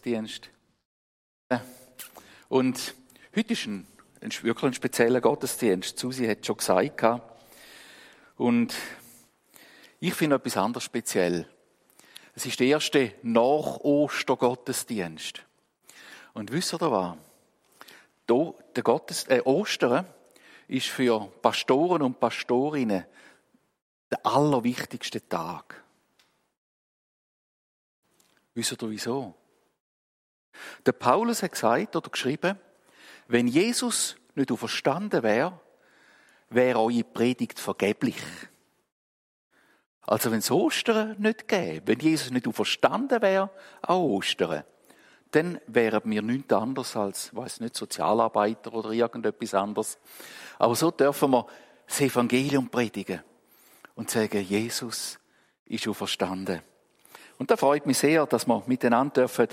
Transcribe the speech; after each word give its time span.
Gottesdienst. 0.00 0.48
Und 2.48 2.94
heute 3.36 3.52
ist 3.52 3.66
ein, 3.66 3.86
wirklich 4.20 4.64
ein 4.64 4.72
spezieller 4.72 5.20
Gottesdienst. 5.20 5.98
Susi 5.98 6.26
hat 6.26 6.46
schon 6.46 6.56
gesagt. 6.56 7.04
Und 8.36 8.74
ich 9.98 10.14
finde 10.14 10.36
etwas 10.36 10.56
anderes 10.56 10.84
speziell. 10.84 11.46
Es 12.34 12.46
ist 12.46 12.60
der 12.60 12.68
erste 12.68 13.12
Nach-Oster-Gottesdienst. 13.22 15.44
Und 16.32 16.50
wisst 16.50 16.72
ihr 16.72 16.90
was? 16.90 17.18
Der 18.26 18.54
Gottes, 18.82 19.24
äh, 19.24 19.42
Ostern 19.44 20.06
ist 20.66 20.86
für 20.86 21.30
Pastoren 21.42 22.00
und 22.00 22.18
Pastorinnen 22.20 23.04
der 24.10 24.24
allerwichtigste 24.24 25.28
Tag. 25.28 25.84
Wisst 28.54 28.82
ihr 28.82 28.90
wieso? 28.90 29.34
Der 30.86 30.92
Paulus 30.92 31.42
hat 31.42 31.52
gesagt 31.52 31.96
oder 31.96 32.10
geschrieben, 32.10 32.58
wenn 33.28 33.46
Jesus 33.46 34.16
nicht 34.34 34.50
auferstanden 34.50 35.22
wäre, 35.22 35.58
wäre 36.48 36.80
eure 36.80 37.04
Predigt 37.04 37.60
vergeblich. 37.60 38.16
Also 40.02 40.30
wenn 40.32 40.38
es 40.40 40.50
Ostern 40.50 41.14
nicht 41.18 41.46
gäbe, 41.46 41.86
wenn 41.86 42.00
Jesus 42.00 42.30
nicht 42.30 42.48
auferstanden 42.48 43.22
wäre 43.22 43.50
an 43.82 43.96
Ostern, 43.96 44.64
dann 45.30 45.60
wären 45.68 46.02
wir 46.04 46.22
nichts 46.22 46.52
anderes 46.52 46.96
als, 46.96 47.34
weiß 47.34 47.60
nicht, 47.60 47.76
Sozialarbeiter 47.76 48.74
oder 48.74 48.90
irgendetwas 48.90 49.54
anderes. 49.54 49.98
Aber 50.58 50.74
so 50.74 50.90
dürfen 50.90 51.30
wir 51.30 51.46
das 51.86 52.00
Evangelium 52.00 52.68
predigen 52.68 53.22
und 53.94 54.10
sagen, 54.10 54.42
Jesus 54.42 55.20
ist 55.66 55.86
auferstanden. 55.86 56.62
Und 57.38 57.50
da 57.50 57.56
freut 57.56 57.86
mich 57.86 57.98
sehr, 57.98 58.26
dass 58.26 58.46
wir 58.46 58.62
miteinander 58.66 59.22
dürfen 59.22 59.48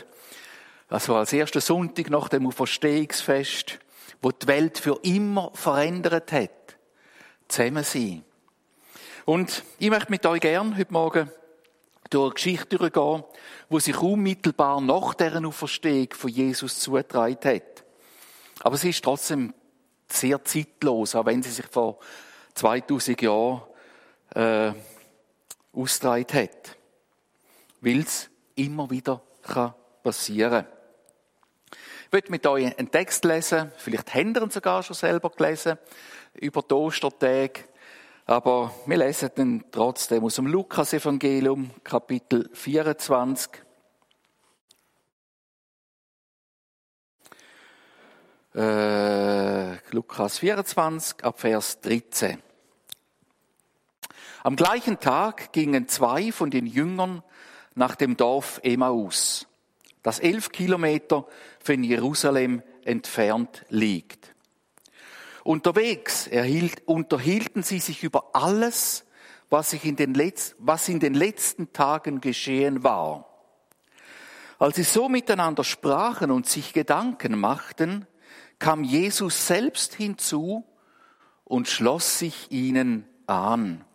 also 0.89 1.15
als 1.15 1.33
erster 1.33 1.61
Sonntag 1.61 2.09
nach 2.09 2.29
dem 2.29 2.47
Auferstehungsfest, 2.47 3.79
wo 4.21 4.31
die 4.31 4.47
Welt 4.47 4.77
für 4.77 4.99
immer 5.03 5.51
verändert 5.53 6.31
hat, 6.31 6.77
zusammen 7.47 7.83
sein. 7.83 8.23
Und 9.25 9.63
ich 9.79 9.89
möchte 9.89 10.11
mit 10.11 10.25
euch 10.25 10.39
gern 10.39 10.77
heute 10.77 10.93
Morgen 10.93 11.31
durch 12.09 12.25
eine 12.25 12.33
Geschichte 12.33 12.77
durchgehen, 12.77 13.23
wo 13.69 13.79
sich 13.79 13.97
unmittelbar 14.01 14.79
nach 14.79 15.13
deren 15.13 15.45
Auferstehung 15.45 16.07
von 16.13 16.29
Jesus 16.29 16.79
zugetragen 16.79 17.37
hat. 17.43 17.83
Aber 18.61 18.77
sie 18.77 18.91
ist 18.91 19.03
trotzdem 19.03 19.53
sehr 20.07 20.43
zeitlos, 20.45 21.15
auch 21.15 21.25
wenn 21.25 21.43
sie 21.43 21.51
sich 21.51 21.65
vor 21.65 21.99
2000 22.55 23.21
Jahren 23.21 23.61
äh, 24.33 24.71
ausgetragen 25.73 26.33
hat. 26.33 26.77
Weil 27.81 27.99
es 27.99 28.29
immer 28.55 28.89
wieder 28.89 29.21
passieren 30.01 30.65
kann. 30.65 30.76
Ich 32.07 32.13
möchte 32.13 32.31
mit 32.31 32.47
euch 32.47 32.79
einen 32.79 32.89
Text 32.89 33.25
lesen, 33.25 33.69
vielleicht 33.75 34.15
habt 34.15 34.37
ihr 34.37 34.41
ihn 34.41 34.49
sogar 34.49 34.81
schon 34.81 34.95
selber 34.95 35.29
gelesen, 35.29 35.77
über 36.35 36.61
die 36.61 36.73
Ostertage. 36.73 37.65
Aber 38.25 38.73
wir 38.85 38.95
lesen 38.95 39.29
ihn 39.35 39.65
trotzdem 39.73 40.23
aus 40.23 40.35
dem 40.35 40.47
Lukas-Evangelium, 40.47 41.69
Kapitel 41.83 42.49
24. 42.53 43.49
Äh, 48.55 49.73
Lukas 49.93 50.39
24, 50.39 51.25
ab 51.25 51.41
Vers 51.41 51.81
13. 51.81 52.41
Am 54.43 54.55
gleichen 54.55 55.01
Tag 55.01 55.51
gingen 55.51 55.89
zwei 55.89 56.31
von 56.31 56.51
den 56.51 56.67
Jüngern 56.67 57.21
nach 57.75 57.97
dem 57.97 58.15
Dorf 58.15 58.61
Emmaus 58.63 59.45
das 60.03 60.19
elf 60.19 60.51
Kilometer 60.51 61.25
von 61.59 61.83
Jerusalem 61.83 62.61
entfernt 62.85 63.65
liegt. 63.69 64.33
Unterwegs 65.43 66.27
erhielt, 66.27 66.81
unterhielten 66.85 67.63
sie 67.63 67.79
sich 67.79 68.03
über 68.03 68.35
alles, 68.35 69.05
was, 69.49 69.69
sich 69.71 69.85
in 69.85 69.95
den 69.95 70.13
Letz-, 70.13 70.55
was 70.59 70.89
in 70.89 70.99
den 70.99 71.13
letzten 71.13 71.71
Tagen 71.71 72.21
geschehen 72.21 72.83
war. 72.83 73.29
Als 74.59 74.75
sie 74.75 74.83
so 74.83 75.07
miteinander 75.07 75.63
sprachen 75.63 76.31
und 76.31 76.47
sich 76.47 76.73
Gedanken 76.73 77.39
machten, 77.39 78.07
kam 78.59 78.83
Jesus 78.83 79.47
selbst 79.47 79.93
hinzu 79.93 80.65
und 81.43 81.67
schloss 81.67 82.19
sich 82.19 82.51
ihnen 82.51 83.05
an. 83.27 83.85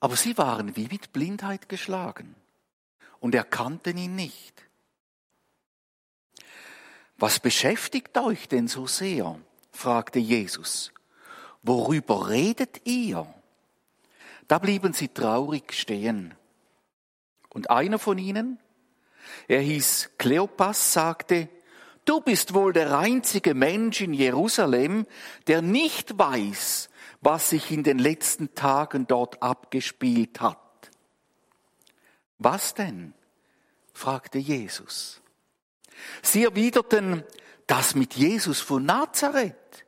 Aber 0.00 0.16
sie 0.16 0.38
waren 0.38 0.76
wie 0.76 0.88
mit 0.90 1.12
Blindheit 1.12 1.68
geschlagen 1.68 2.34
und 3.20 3.34
erkannten 3.34 3.96
ihn 3.96 4.14
nicht. 4.14 4.68
Was 7.16 7.40
beschäftigt 7.40 8.16
euch 8.16 8.48
denn 8.48 8.68
so 8.68 8.86
sehr? 8.86 9.38
fragte 9.72 10.18
Jesus. 10.18 10.92
Worüber 11.62 12.28
redet 12.30 12.86
ihr? 12.86 13.26
Da 14.46 14.58
blieben 14.58 14.92
sie 14.92 15.08
traurig 15.08 15.72
stehen. 15.72 16.34
Und 17.50 17.70
einer 17.70 17.98
von 17.98 18.18
ihnen, 18.18 18.58
er 19.48 19.60
hieß 19.60 20.10
Kleopas, 20.18 20.92
sagte, 20.92 21.48
du 22.04 22.20
bist 22.20 22.54
wohl 22.54 22.72
der 22.72 22.98
einzige 22.98 23.54
Mensch 23.54 24.00
in 24.00 24.14
Jerusalem, 24.14 25.06
der 25.46 25.60
nicht 25.60 26.18
weiß, 26.18 26.88
was 27.20 27.50
sich 27.50 27.70
in 27.70 27.82
den 27.82 27.98
letzten 27.98 28.54
Tagen 28.54 29.06
dort 29.06 29.42
abgespielt 29.42 30.40
hat. 30.40 30.58
Was 32.38 32.74
denn? 32.74 33.14
fragte 33.92 34.38
Jesus. 34.38 35.20
Sie 36.22 36.44
erwiderten, 36.44 37.24
das 37.66 37.94
mit 37.94 38.14
Jesus 38.14 38.60
von 38.60 38.84
Nazareth, 38.84 39.84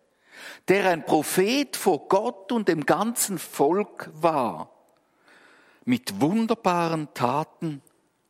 der 0.68 0.90
ein 0.90 1.04
Prophet 1.04 1.76
vor 1.76 2.08
Gott 2.08 2.52
und 2.52 2.68
dem 2.68 2.84
ganzen 2.84 3.38
Volk 3.38 4.10
war, 4.12 4.70
mit 5.84 6.20
wunderbaren 6.20 7.12
Taten 7.14 7.82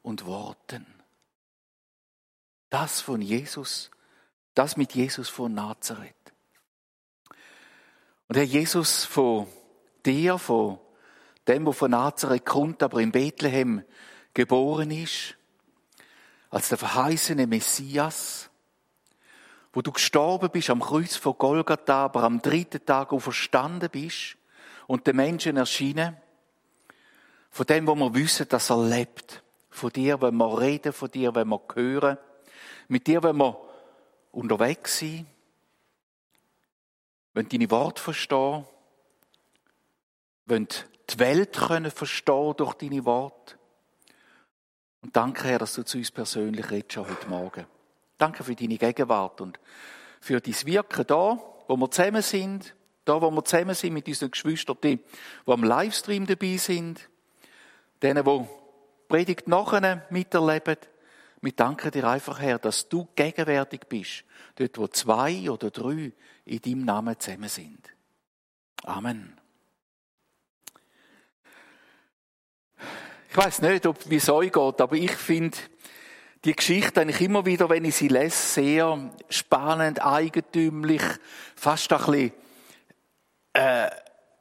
und 0.03 0.27
Worten. 0.27 0.87
Das 2.69 3.01
von 3.01 3.21
Jesus, 3.21 3.91
das 4.55 4.77
mit 4.77 4.95
Jesus 4.95 5.29
von 5.29 5.53
Nazareth. 5.55 6.15
Und 8.29 8.37
Herr 8.37 8.45
Jesus, 8.45 9.05
von 9.05 9.49
dir, 10.07 10.39
von 10.39 10.79
dem, 11.49 11.67
wo 11.67 11.73
von 11.73 11.91
Nazareth 11.91 12.47
kommt, 12.47 12.83
aber 12.83 13.01
in 13.01 13.13
Bethlehem 13.13 13.85
geboren 14.35 14.91
ist, 14.91 15.37
als 16.51 16.69
der 16.69 16.79
verheißene 16.79 17.47
Messias, 17.47 18.51
wo 19.73 19.83
du 19.83 19.93
gestorben 19.93 20.51
bist 20.51 20.71
am 20.71 20.81
Kreuz 20.81 21.17
von 21.17 21.39
Golgatha, 21.39 22.05
aber 22.05 22.25
am 22.25 22.43
dritten 22.43 22.85
Tag 22.85 23.13
auferstanden 23.13 23.89
bist 23.91 24.37
und 24.87 25.07
den 25.07 25.17
Menschen 25.17 25.57
erschienen, 25.57 26.17
von 27.51 27.67
dem, 27.67 27.87
wo 27.87 27.95
wir 27.95 28.15
wissen, 28.15 28.49
dass 28.49 28.71
er 28.71 28.83
lebt, 28.83 29.43
von 29.71 29.91
dir, 29.91 30.21
wenn 30.21 30.37
wir 30.37 30.61
reden, 30.61 30.93
von 30.93 31.11
dir, 31.11 31.35
wenn 31.35 31.49
wir 31.49 31.61
hören, 31.75 32.19
mit 32.89 33.07
dir, 33.07 33.23
wenn 33.23 33.37
wir 33.37 33.61
unterwegs 34.33 34.99
sind, 34.99 35.27
wenn 37.35 37.49
deine 37.49 37.71
Worte 37.71 38.03
verstehen, 38.03 38.65
wenn 40.47 40.67
die 41.15 41.19
Welt 41.19 41.53
können 41.57 41.91
verstehen 41.91 42.55
durch 42.57 42.75
deine 42.75 43.05
Worte, 43.05 43.57
und 45.03 45.17
danke, 45.17 45.45
Herr, 45.45 45.59
dass 45.59 45.75
du 45.75 45.83
zu 45.83 45.99
uns 45.99 46.11
persönlich 46.11 46.71
redest 46.71 46.93
schon 46.93 47.09
heute 47.09 47.29
Morgen. 47.29 47.67
Danke 48.19 48.45
für 48.45 48.55
deine 48.55 48.77
Gegenwart 48.77 49.41
und 49.41 49.59
für 50.21 50.41
dein 50.41 50.55
Wirken 50.67 51.07
da, 51.07 51.39
wo 51.69 51.77
wir 51.77 51.91
zusammen 51.91 52.23
sind, 52.23 52.75
da, 53.07 53.21
wo 53.21 53.31
wir 53.31 53.45
zusammen 53.45 53.75
sind 53.75 53.95
mit 53.95 54.07
unseren 54.09 54.31
Geschwistern, 54.31 54.77
die, 54.83 54.97
die 54.99 55.53
am 55.53 55.65
Livestream 55.65 56.27
dabei 56.27 56.59
sind, 56.59 57.09
denen, 58.03 58.25
die 58.25 58.47
Predigt 59.09 59.49
nachher 59.49 60.07
miterleben. 60.11 60.77
Wir 61.41 61.53
danken 61.53 61.91
dir 61.91 62.07
einfach, 62.07 62.39
Herr, 62.39 62.59
dass 62.59 62.89
du 62.89 63.09
gegenwärtig 63.17 63.81
bist, 63.89 64.25
dort, 64.57 64.77
wo 64.77 64.87
zwei 64.89 65.51
oder 65.51 65.71
drei 65.71 66.13
in 66.45 66.61
deinem 66.61 66.85
Namen 66.85 67.19
zusammen 67.19 67.49
sind. 67.49 67.89
Amen. 68.85 69.40
Ich 73.33 73.37
weiß 73.37 73.63
nicht, 73.63 73.87
ob 73.87 74.11
wie 74.11 74.17
es 74.17 74.29
euch 74.29 74.51
geht, 74.51 74.81
aber 74.81 74.97
ich 74.97 75.13
finde 75.13 75.57
die 76.45 76.53
Geschichte 76.53 77.01
eigentlich 77.01 77.21
immer 77.21 77.47
wieder, 77.47 77.69
wenn 77.69 77.85
ich 77.85 77.95
sie 77.95 78.09
lese, 78.09 78.37
sehr 78.37 79.13
spannend, 79.29 80.05
eigentümlich, 80.05 81.03
fast 81.55 81.93
ein 81.93 81.99
bisschen, 81.99 82.33
äh, 83.53 83.89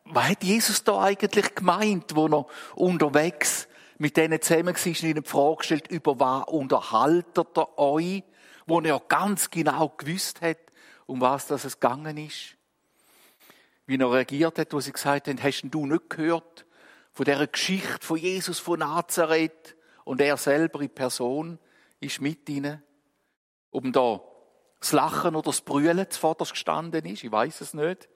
was 0.05 0.29
hat 0.29 0.43
Jesus 0.43 0.83
da 0.83 1.01
eigentlich 1.03 1.53
gemeint, 1.53 2.15
wo 2.15 2.25
er 2.25 2.47
unterwegs 2.73 3.67
mit 3.99 4.17
denen 4.17 4.41
zusammen 4.41 4.75
war 4.75 4.87
und 4.87 5.03
ihnen 5.03 5.23
die 5.23 5.29
Frage 5.29 5.57
gestellt, 5.57 5.87
über 5.91 6.19
was 6.19 6.47
unterhaltet 6.47 7.57
er 7.57 7.77
euch, 7.77 8.23
wo 8.65 8.81
er 8.81 8.99
ganz 9.07 9.51
genau 9.51 9.89
gewusst 9.89 10.41
hat, 10.41 10.57
um 11.05 11.21
was 11.21 11.45
das 11.45 11.63
es 11.63 11.79
gegangen 11.79 12.17
ist. 12.17 12.55
Wie 13.85 13.97
er 13.97 14.11
reagiert 14.11 14.57
hat, 14.57 14.73
wo 14.73 14.79
sie 14.79 14.93
gesagt 14.93 15.27
haben, 15.27 15.43
hast 15.43 15.61
du 15.61 15.85
nicht 15.85 16.09
gehört, 16.09 16.65
von 17.19 17.25
der 17.25 17.47
Geschichte 17.47 17.97
von 17.99 18.15
Jesus 18.15 18.59
von 18.59 18.79
Nazareth 18.79 19.75
und 20.05 20.21
er 20.21 20.37
selber 20.37 20.79
in 20.79 20.89
Person, 20.89 21.59
ist 21.99 22.21
mit 22.21 22.47
ihnen, 22.47 22.81
um 23.71 23.91
da 23.91 24.21
das 24.79 24.93
Lachen 24.93 25.35
oder 25.35 25.47
das 25.47 25.59
Brüllen 25.59 26.09
zuvorderst 26.09 26.53
gestanden 26.53 27.05
ist, 27.05 27.25
ich 27.25 27.29
weiß 27.29 27.59
es 27.59 27.73
nicht, 27.73 28.07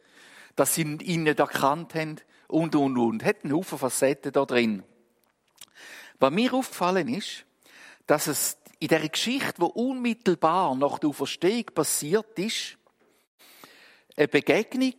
dass 0.56 0.76
sie 0.76 0.84
ihn 0.84 1.24
nicht 1.24 1.38
erkannt 1.38 1.96
haben 1.96 2.16
und, 2.48 2.78
und, 2.78 2.98
und. 2.98 3.26
Hat 3.26 3.44
einen 3.44 3.52
Haufen 3.52 3.78
Facetten 3.78 4.32
da 4.32 4.46
drin. 4.46 4.84
Was 6.20 6.32
mir 6.32 6.54
aufgefallen 6.54 7.10
ist, 7.10 7.46
dass 8.08 8.28
es 8.28 8.58
in 8.80 8.88
der 8.88 9.10
Geschichte, 9.10 9.56
wo 9.58 9.66
unmittelbar 9.66 10.76
nach 10.76 11.00
der 11.00 11.10
Auferstehung 11.10 11.66
passiert 11.76 12.40
ist, 12.40 12.78
eine 14.16 14.30
Begegnung 14.30 14.96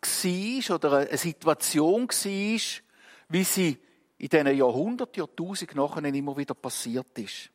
war 0.00 0.74
oder 0.74 0.92
eine 0.98 1.16
Situation 1.16 2.08
war, 2.08 2.85
wie 3.28 3.44
sie 3.44 3.78
in 4.18 4.28
diesen 4.28 4.56
Jahrhunderten, 4.56 5.20
Jahrtausenden 5.20 5.76
nachher 5.76 6.04
immer 6.04 6.36
wieder 6.36 6.54
passiert 6.54 7.18
ist. 7.18 7.50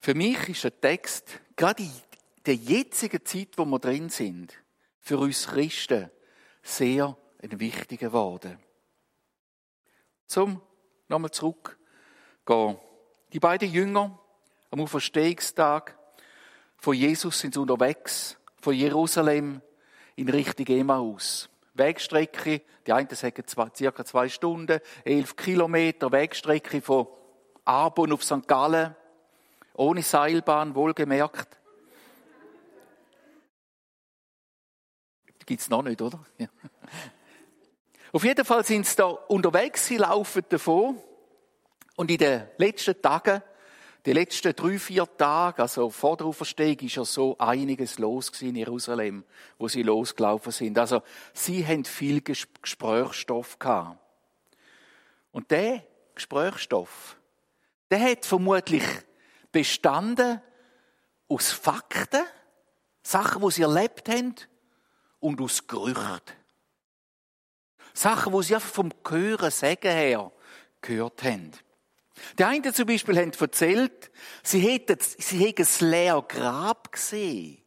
Für 0.00 0.14
mich 0.14 0.48
ist 0.48 0.64
der 0.64 0.80
Text, 0.80 1.40
gerade 1.56 1.82
in 1.82 1.92
der 2.46 2.54
jetzigen 2.54 3.24
Zeit, 3.24 3.48
wo 3.56 3.64
wir 3.64 3.78
drin 3.78 4.08
sind, 4.08 4.54
für 5.00 5.18
uns 5.18 5.46
Christen 5.46 6.10
sehr 6.62 7.16
ein 7.42 7.60
wichtiger 7.60 8.08
geworden. 8.08 8.58
Zum 10.26 10.60
nochmal 11.08 11.30
zurückgehen. 11.30 12.78
Die 13.32 13.40
beiden 13.40 13.70
Jünger 13.70 14.18
am 14.70 14.80
Auferstehungstag 14.80 15.98
von 16.76 16.94
Jesus 16.94 17.38
sind 17.38 17.56
unterwegs 17.56 18.38
von 18.60 18.74
Jerusalem 18.74 19.62
in 20.16 20.28
Richtung 20.28 20.66
Emmaus. 20.66 21.48
Wegstrecke, 21.78 22.62
die 22.86 22.92
einen 22.92 23.08
sagen 23.10 23.46
zwei, 23.46 23.68
circa 23.74 24.04
zwei 24.04 24.28
Stunden, 24.28 24.80
elf 25.04 25.36
Kilometer 25.36 26.12
Wegstrecke 26.12 26.80
von 26.80 27.06
Arbon 27.64 28.12
auf 28.12 28.24
St. 28.24 28.46
Gallen, 28.46 28.94
ohne 29.74 30.02
Seilbahn, 30.02 30.74
wohlgemerkt. 30.74 31.58
Gibt's 35.46 35.70
noch 35.70 35.82
nicht, 35.82 36.02
oder? 36.02 36.24
Ja. 36.36 36.48
Auf 38.12 38.24
jeden 38.24 38.44
Fall 38.44 38.64
sind 38.64 38.86
sie 38.86 38.96
da 38.96 39.06
unterwegs, 39.06 39.86
sie 39.86 39.96
laufen 39.96 40.44
davon. 40.48 41.00
Und 41.96 42.10
in 42.10 42.18
den 42.18 42.48
letzten 42.58 43.00
Tagen, 43.00 43.42
die 44.08 44.14
letzten 44.14 44.56
drei, 44.56 44.78
vier 44.78 45.06
Tage, 45.18 45.60
also 45.60 45.90
vor 45.90 46.16
der 46.16 46.28
Auferstehung, 46.28 46.78
ist 46.78 46.94
ja 46.94 47.04
so 47.04 47.36
einiges 47.36 47.98
los 47.98 48.32
in 48.40 48.56
Jerusalem, 48.56 49.22
wo 49.58 49.68
sie 49.68 49.82
losgelaufen 49.82 50.50
sind. 50.50 50.78
Also, 50.78 51.02
sie 51.34 51.66
haben 51.66 51.84
viel 51.84 52.22
Gesprächsstoff 52.22 53.58
gehabt. 53.58 53.98
Und 55.30 55.50
der 55.50 55.84
Gesprächsstoff, 56.14 57.18
der 57.90 58.00
hat 58.00 58.24
vermutlich 58.24 58.82
bestanden 59.52 60.40
aus 61.28 61.52
Fakten, 61.52 62.24
Sachen, 63.02 63.42
die 63.42 63.50
sie 63.50 63.62
erlebt 63.62 64.08
haben, 64.08 64.34
und 65.20 65.38
aus 65.38 65.66
Gerüchten. 65.66 66.34
Sachen, 67.92 68.32
die 68.32 68.42
sie 68.42 68.54
einfach 68.54 68.70
vom 68.70 68.90
Hören, 69.06 69.50
Sagen 69.50 69.92
her 69.92 70.32
gehört 70.80 71.22
haben. 71.24 71.52
Die 72.38 72.44
einen 72.44 72.74
zum 72.74 72.86
Beispiel 72.86 73.18
haben 73.18 73.32
erzählt, 73.38 74.10
sie 74.42 74.60
hätten, 74.60 74.98
sie 75.00 75.38
hätten 75.38 75.62
das 75.62 75.80
leere 75.80 76.22
Grab 76.22 76.92
gesehen. 76.92 77.62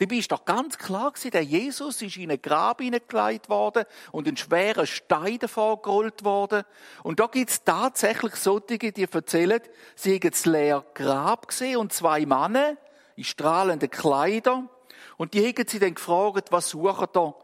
Dabei 0.00 0.16
ist 0.16 0.32
doch 0.32 0.46
ganz 0.46 0.78
klar 0.78 1.10
gewesen, 1.10 1.30
der 1.30 1.42
Jesus 1.42 2.00
ist 2.00 2.16
in 2.16 2.30
ein 2.30 2.40
Grab 2.40 2.80
hineingelegt 2.80 3.50
worden 3.50 3.84
und 4.12 4.26
ein 4.26 4.36
schwerer 4.38 4.86
Stein 4.86 5.38
davor 5.38 5.82
gerollt 5.82 6.24
worden. 6.24 6.64
Und 7.02 7.20
da 7.20 7.26
gibt 7.26 7.50
es 7.50 7.64
tatsächlich 7.64 8.34
solche, 8.36 8.78
die 8.78 9.02
erzählen, 9.02 9.60
sie 9.94 10.14
hätten 10.14 10.30
das 10.30 10.46
leere 10.46 10.86
Grab 10.94 11.48
gesehen 11.48 11.76
und 11.76 11.92
zwei 11.92 12.24
Männer 12.24 12.78
in 13.16 13.24
strahlenden 13.24 13.90
Kleidern. 13.90 14.70
Und 15.18 15.34
die 15.34 15.44
hätten 15.44 15.68
sie 15.68 15.78
dann 15.78 15.94
gefragt, 15.94 16.50
was 16.50 16.70
sucht 16.70 17.14
da 17.14 17.34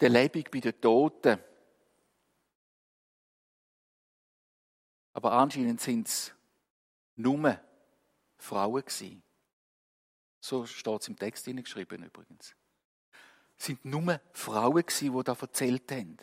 der 0.00 0.08
Lebig 0.08 0.52
bei 0.52 0.60
den 0.60 0.80
Toten? 0.80 1.40
Aber 5.18 5.32
anscheinend 5.32 5.80
sind 5.80 6.06
es 6.06 6.32
nur 7.16 7.58
Frauen 8.36 8.84
gewesen. 8.84 9.20
So 10.38 10.64
steht 10.64 11.00
es 11.00 11.08
im 11.08 11.18
Text 11.18 11.44
geschrieben 11.44 12.04
übrigens. 12.04 12.54
Es 13.58 13.64
sind 13.64 13.84
nur 13.84 14.20
Frauen 14.30 14.86
gewesen, 14.86 15.18
die 15.18 15.24
da 15.24 15.36
erzählt 15.40 15.90
haben. 15.90 16.18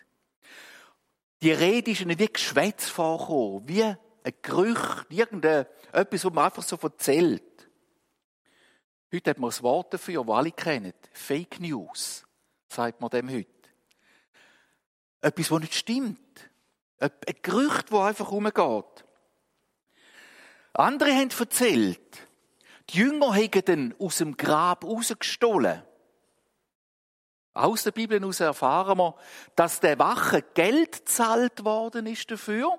Die 1.41 1.51
Rede 1.51 1.91
ist 1.91 1.99
ihnen 1.99 2.17
wie 2.17 2.27
Geschwätz 2.27 2.87
vorgekommen, 2.87 3.67
wie 3.67 3.83
ein 3.83 3.97
Gerücht, 4.41 5.07
irgendetwas, 5.09 6.23
was 6.23 6.33
man 6.33 6.45
einfach 6.45 6.63
so 6.63 6.77
erzählt. 6.77 7.69
Heute 9.13 9.29
hat 9.31 9.39
man 9.39 9.49
das 9.49 9.61
Wort 9.61 9.93
dafür, 9.93 10.23
das 10.23 10.35
alle 10.35 10.53
kennen. 10.53 10.93
Fake 11.11 11.59
News, 11.59 12.25
sagt 12.69 13.01
man 13.01 13.09
dem 13.09 13.29
heute. 13.29 13.49
Etwas, 15.19 15.51
was 15.51 15.59
nicht 15.59 15.73
stimmt. 15.73 16.49
Ein 16.99 17.11
Gerücht, 17.41 17.91
das 17.91 17.99
einfach 17.99 18.31
umgeht. 18.31 19.05
Andere 20.73 21.13
haben 21.13 21.29
erzählt, 21.37 22.27
die 22.89 22.97
Jünger 22.97 23.33
hätten 23.33 23.65
dann 23.65 23.95
aus 23.99 24.17
dem 24.17 24.37
Grab 24.37 24.83
rausgestohlen. 24.83 25.81
Aus 27.53 27.83
der 27.83 27.91
Bibel 27.91 28.19
heraus 28.19 28.41
erfahren 28.41 28.97
wir, 28.97 29.15
dass 29.55 29.79
der 29.79 29.97
Wache 29.97 30.41
Geld 30.53 31.07
zahlt 31.07 31.63
worden 31.63 32.05
ist 32.05 32.29
dafür, 32.29 32.77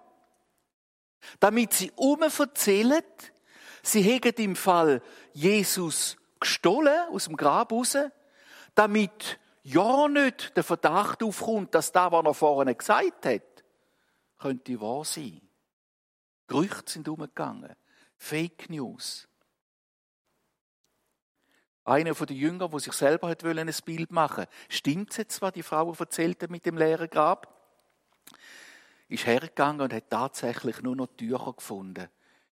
damit 1.41 1.73
sie 1.73 1.91
erzählen, 1.97 3.03
sie 3.83 4.03
hätten 4.03 4.43
im 4.43 4.57
Fall 4.57 5.01
Jesus 5.33 6.19
gestohlen 6.41 7.09
aus 7.11 7.25
dem 7.25 7.37
Grab 7.37 7.73
raus, 7.73 7.97
damit 8.75 9.39
ja 9.62 10.09
nicht 10.09 10.55
der 10.57 10.65
Verdacht 10.65 11.23
aufkommt, 11.23 11.75
dass 11.75 11.91
da, 11.91 12.12
was 12.12 12.25
er 12.25 12.35
vorhin 12.35 12.77
gesagt 12.77 13.25
hat, 13.25 13.56
könnte 14.38 14.81
wahr 14.81 15.05
sein. 15.05 15.41
Gerüchte 16.47 16.93
sind 16.93 17.09
umgegangen. 17.09 17.75
Fake 18.17 18.71
News. 18.71 19.29
Einer 21.85 22.15
von 22.15 22.27
den 22.27 22.37
Jüngern, 22.37 22.71
der 22.71 22.81
sich 22.81 22.93
selber 22.93 23.29
hat 23.29 23.44
ein 23.44 23.71
Bild 23.85 24.11
machen. 24.11 24.47
Stimmt 24.69 25.12
es 25.12 25.19
jetzt, 25.19 25.43
was 25.43 25.53
die 25.53 25.62
Frau 25.62 25.93
erzählt 25.93 26.50
mit 26.50 26.67
dem 26.67 26.77
leeren 26.77 27.09
Grab? 27.09 27.53
Ist 29.09 29.27
hergegangen 29.27 29.83
und 29.83 29.93
hat 29.93 30.11
tatsächlich 30.11 30.83
nur 30.83 30.97
noch 30.97 31.06
Tücher 31.17 31.53
gefunden 31.53 32.09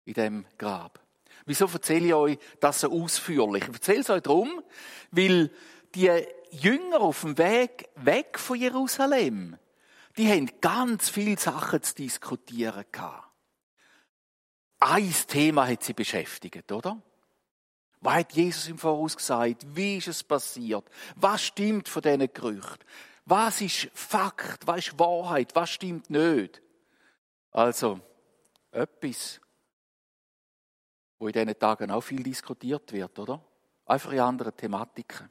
in 0.05 0.15
dem 0.15 0.47
Grab. 0.59 1.01
Wieso 1.45 1.67
erzähle 1.67 2.07
ich 2.07 2.15
euch 2.15 2.39
das 2.61 2.81
so 2.81 2.91
ausführlich? 2.91 3.65
Ich 3.65 3.75
erzähle 3.75 4.01
es 4.01 4.11
euch 4.11 4.23
darum, 4.23 4.63
weil 5.11 5.51
die 5.95 6.25
Jünger 6.51 7.01
auf 7.01 7.23
dem 7.23 7.37
Weg 7.37 7.89
weg 7.97 8.39
von 8.39 8.57
Jerusalem, 8.57 9.57
die 10.17 10.31
haben 10.31 10.51
ganz 10.61 11.09
viele 11.09 11.39
Sachen 11.39 11.83
zu 11.83 11.95
diskutieren 11.95 12.85
gehabt. 12.91 13.29
Ein 14.79 15.15
Thema 15.27 15.67
hat 15.67 15.83
sie 15.83 15.95
beschäftigt, 15.95 16.71
oder? 16.71 17.01
Was 18.01 18.15
hat 18.15 18.33
Jesus 18.33 18.69
im 18.69 18.79
Voraus 18.79 19.17
gesagt? 19.17 19.65
Wie 19.75 19.97
ist 19.97 20.09
es 20.09 20.23
passiert? 20.23 20.89
Was 21.17 21.43
stimmt 21.43 21.89
von 21.89 22.03
diesen 22.03 22.33
Gerüchten? 22.33 22.85
Was 23.25 23.61
ist 23.61 23.91
Fakt? 23.95 24.67
Was 24.67 24.87
ist 24.87 24.99
Wahrheit? 24.99 25.55
Was 25.55 25.71
stimmt 25.71 26.11
nicht? 26.11 26.63
Also, 27.51 28.01
etwas, 28.71 29.41
wo 31.19 31.27
in 31.27 31.33
diesen 31.33 31.59
Tagen 31.59 31.91
auch 31.91 32.03
viel 32.03 32.23
diskutiert 32.23 32.93
wird, 32.93 33.19
oder? 33.19 33.43
Einfach 33.87 34.13
in 34.13 34.21
anderen 34.21 34.57
Thematiken. 34.57 35.31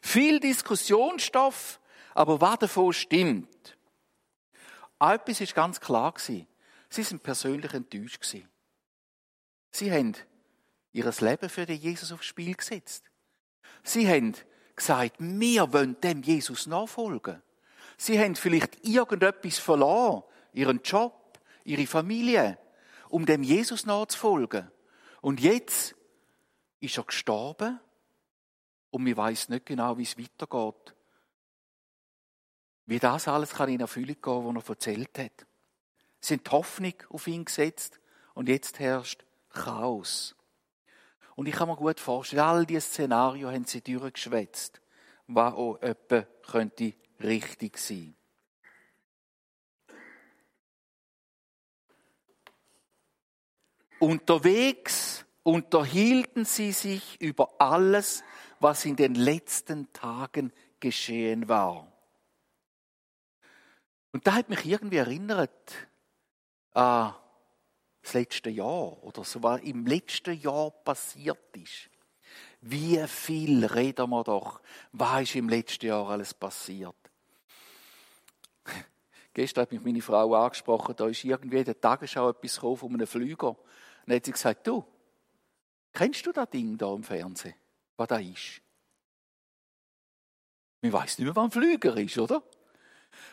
Viel 0.00 0.38
Diskussionsstoff, 0.38 1.80
aber 2.14 2.40
was 2.40 2.58
davon 2.60 2.92
stimmt? 2.92 3.77
Etwas 5.00 5.40
ist 5.40 5.54
ganz 5.54 5.80
klar. 5.80 6.14
Sie 6.18 6.46
sind 6.90 7.22
persönlich 7.22 7.72
enttäuscht. 7.74 8.24
Sie 9.70 9.92
haben 9.92 10.14
ihr 10.92 11.12
Leben 11.20 11.48
für 11.48 11.66
den 11.66 11.80
Jesus 11.80 12.12
aufs 12.12 12.26
Spiel 12.26 12.54
gesetzt. 12.54 13.04
Sie 13.82 14.08
haben 14.08 14.34
gesagt, 14.74 15.16
wir 15.18 15.72
wollen 15.72 16.00
dem 16.00 16.22
Jesus 16.22 16.66
nachfolgen. 16.66 17.42
Sie 17.96 18.18
haben 18.18 18.36
vielleicht 18.36 18.84
irgendetwas 18.86 19.58
verloren, 19.58 20.22
ihren 20.52 20.80
Job, 20.82 21.38
ihre 21.64 21.86
Familie, 21.86 22.58
um 23.08 23.26
dem 23.26 23.42
Jesus 23.42 23.86
nachzufolgen. 23.86 24.70
Und 25.20 25.40
jetzt 25.40 25.94
ist 26.80 26.96
er 26.96 27.04
gestorben 27.04 27.80
und 28.90 29.04
wir 29.04 29.16
weiß 29.16 29.48
nicht 29.48 29.66
genau, 29.66 29.98
wie 29.98 30.04
es 30.04 30.16
weitergeht. 30.16 30.94
Wie 32.88 32.98
das 32.98 33.28
alles 33.28 33.50
kann 33.50 33.68
in 33.68 33.80
Erfüllung 33.80 34.16
gehen, 34.22 34.56
was 34.56 34.64
er 34.64 34.70
erzählt 34.70 35.18
hat. 35.18 35.46
Sie 36.20 36.28
sind 36.28 36.50
Hoffnung 36.50 36.94
auf 37.10 37.26
ihn 37.26 37.44
gesetzt 37.44 38.00
und 38.32 38.48
jetzt 38.48 38.78
herrscht 38.78 39.26
Chaos. 39.50 40.34
Und 41.36 41.48
ich 41.48 41.54
kann 41.54 41.68
mir 41.68 41.76
gut 41.76 42.00
vorstellen, 42.00 42.40
all 42.40 42.64
diese 42.64 42.80
Szenarien 42.80 43.52
haben 43.52 43.66
sie 43.66 43.82
durchgeschwätzt, 43.82 44.80
was 45.26 45.52
auch 45.52 45.76
etwa 45.82 46.22
könnte 46.50 46.94
richtig 47.22 47.76
sein. 47.76 48.16
Unterwegs 53.98 55.26
unterhielten 55.42 56.46
sie 56.46 56.72
sich 56.72 57.20
über 57.20 57.60
alles, 57.60 58.24
was 58.60 58.86
in 58.86 58.96
den 58.96 59.14
letzten 59.14 59.92
Tagen 59.92 60.54
geschehen 60.80 61.50
war. 61.50 61.87
Und 64.18 64.26
da 64.26 64.34
hat 64.34 64.48
mich 64.48 64.66
irgendwie 64.66 64.96
erinnert 64.96 65.88
an 66.72 67.14
das 68.02 68.14
letzte 68.14 68.50
Jahr 68.50 69.00
oder 69.04 69.22
so, 69.22 69.40
was 69.44 69.60
im 69.60 69.86
letzten 69.86 70.36
Jahr 70.40 70.72
passiert 70.72 71.56
ist. 71.56 71.88
Wie 72.60 72.98
viel 73.06 73.64
reden 73.64 74.10
wir 74.10 74.24
doch, 74.24 74.60
was 74.90 75.22
ist 75.22 75.36
im 75.36 75.48
letzten 75.48 75.86
Jahr 75.86 76.08
alles 76.08 76.34
passiert? 76.34 76.96
Gestern 79.34 79.62
hat 79.62 79.70
mich 79.70 79.84
meine 79.84 80.02
Frau 80.02 80.34
angesprochen, 80.34 80.96
da 80.96 81.06
ist 81.06 81.22
irgendwie 81.22 81.58
in 81.58 81.66
der 81.66 81.80
Tagesschau 81.80 82.30
etwas 82.30 82.56
gekommen 82.56 82.76
von 82.76 82.94
einem 82.94 83.06
Flüger. 83.06 83.50
Und 83.50 83.58
dann 84.06 84.16
hat 84.16 84.24
sie 84.24 84.32
gesagt, 84.32 84.66
du, 84.66 84.84
kennst 85.92 86.26
du 86.26 86.32
das 86.32 86.50
Ding 86.50 86.76
da 86.76 86.92
im 86.92 87.04
Fernsehen, 87.04 87.54
was 87.96 88.08
da 88.08 88.18
ist? 88.18 88.62
Man 90.82 90.92
weiß 90.92 91.18
nicht 91.18 91.24
mehr, 91.24 91.36
was 91.36 91.44
ein 91.44 91.50
Flüger 91.52 91.96
ist, 91.96 92.18
oder? 92.18 92.42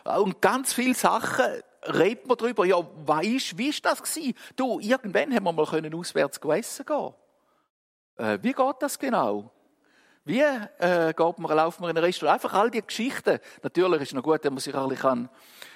Und 0.04 0.42
ganz 0.42 0.74
viele 0.74 0.94
Sachen 0.94 1.46
redet 1.88 2.28
man 2.28 2.38
darüber. 2.38 2.66
Ja, 2.66 2.78
was 3.06 3.25
ist, 3.25 3.58
wie 3.58 3.70
ist 3.70 3.86
das 3.86 4.02
gewesen? 4.02 4.34
Du, 4.56 4.80
irgendwann 4.80 5.34
haben 5.34 5.44
wir 5.44 5.52
mal 5.52 5.66
können 5.66 5.94
auswärts 5.94 6.40
essen 6.40 6.86
gehen. 6.86 7.14
Äh, 8.18 8.40
wie 8.42 8.54
geht 8.54 8.75
das 8.80 8.98
genau? 8.98 9.52
Wie 10.24 10.42
äh, 10.42 11.14
geht 11.16 11.40
man, 11.40 11.56
laufen 11.56 11.84
wir 11.84 11.90
in 11.90 11.98
ein 11.98 12.04
Restaurant? 12.04 12.36
Einfach 12.36 12.58
all 12.58 12.72
die 12.72 12.82
Geschichten. 12.82 13.40
Natürlich 13.62 14.02
ist 14.02 14.08
es 14.10 14.14
noch 14.14 14.24
gut, 14.24 14.44
wenn 14.44 14.54
man 14.54 14.60
sich 14.60 14.74
alle 14.74 14.96
kann, 14.96 15.30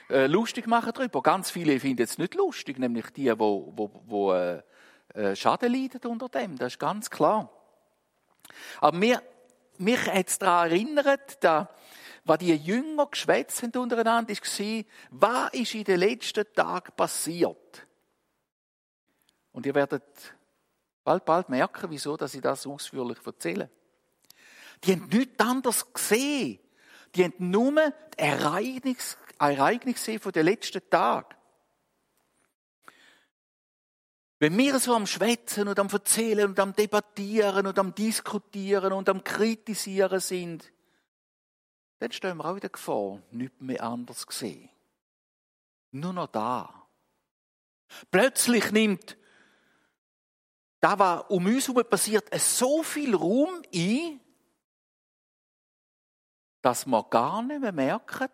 äh, 0.09 0.25
lustig 0.25 0.65
machen 0.65 0.91
darüber. 0.93 1.21
Ganz 1.21 1.51
viele 1.51 1.79
finden 1.79 2.01
es 2.01 2.17
nicht 2.17 2.33
lustig, 2.33 2.79
nämlich 2.79 3.11
die, 3.11 3.31
wo, 3.37 3.71
wo, 3.75 3.91
wo 4.07 4.33
äh, 4.33 4.63
äh, 5.13 5.35
Schaden 5.35 5.71
leiden 5.71 6.01
unter 6.09 6.29
dem. 6.29 6.57
Das 6.57 6.73
ist 6.73 6.79
ganz 6.79 7.09
klar. 7.09 7.49
Aber 8.81 8.97
mir, 8.97 9.21
mich 9.77 10.05
hat 10.07 10.27
es 10.27 10.39
daran 10.39 10.71
erinnert, 10.71 11.43
da, 11.43 11.69
was 12.29 12.37
die 12.37 12.55
Jünger 12.55 13.07
geschwätzt 13.07 13.63
haben 13.63 13.75
untereinander, 13.75 14.33
war, 14.33 14.85
was 15.09 15.53
ist 15.53 15.73
in 15.73 15.83
den 15.83 15.99
letzten 15.99 16.45
Tagen 16.53 16.93
passiert? 16.95 17.87
Und 19.51 19.65
ihr 19.65 19.73
werdet 19.73 20.03
bald, 21.03 21.25
bald 21.25 21.49
merken, 21.49 21.89
wieso 21.89 22.15
dass 22.15 22.35
ich 22.35 22.41
das 22.41 22.67
ausführlich 22.67 23.17
erzähle. 23.25 23.69
Die 24.83 24.93
haben 24.93 25.07
nichts 25.07 25.39
anderes 25.39 25.91
gesehen. 25.91 26.59
Die 27.15 27.23
haben 27.23 27.49
nur 27.49 27.73
die 27.73 28.19
Ereignisse, 28.19 29.17
Ereignisse 29.39 30.19
von 30.19 30.31
den 30.31 30.45
letzten 30.45 30.87
Tagen. 30.87 31.35
Wenn 34.37 34.55
wir 34.55 34.79
so 34.79 34.93
am 34.93 35.07
Schwätzen 35.07 35.67
und 35.67 35.79
am 35.79 35.89
Erzählen 35.89 36.47
und 36.47 36.59
am 36.59 36.73
Debattieren 36.73 37.65
und 37.65 37.79
am 37.79 37.95
Diskutieren 37.95 38.93
und 38.93 39.09
am 39.09 39.23
Kritisieren 39.23 40.19
sind, 40.19 40.71
dann 41.99 42.11
stehen 42.11 42.37
wir 42.37 42.45
auch 42.45 42.55
in 42.55 42.61
der 42.61 42.69
Gefahr, 42.69 43.21
nichts 43.31 43.59
mehr 43.59 43.83
anders 43.83 44.25
zu 44.25 44.31
sehen. 44.31 44.69
Nur 45.91 46.13
noch 46.13 46.27
da. 46.27 46.87
Plötzlich 48.11 48.71
nimmt 48.71 49.17
da 50.79 50.97
was 50.97 51.25
um 51.29 51.45
uns 51.45 51.67
herum 51.67 51.83
passiert, 51.89 52.33
so 52.39 52.83
viel 52.83 53.13
Raum 53.15 53.61
ein, 53.73 54.21
dass 56.61 56.85
wir 56.85 57.03
gar 57.09 57.41
nicht 57.41 57.61
mehr 57.61 57.71
merken, 57.71 58.29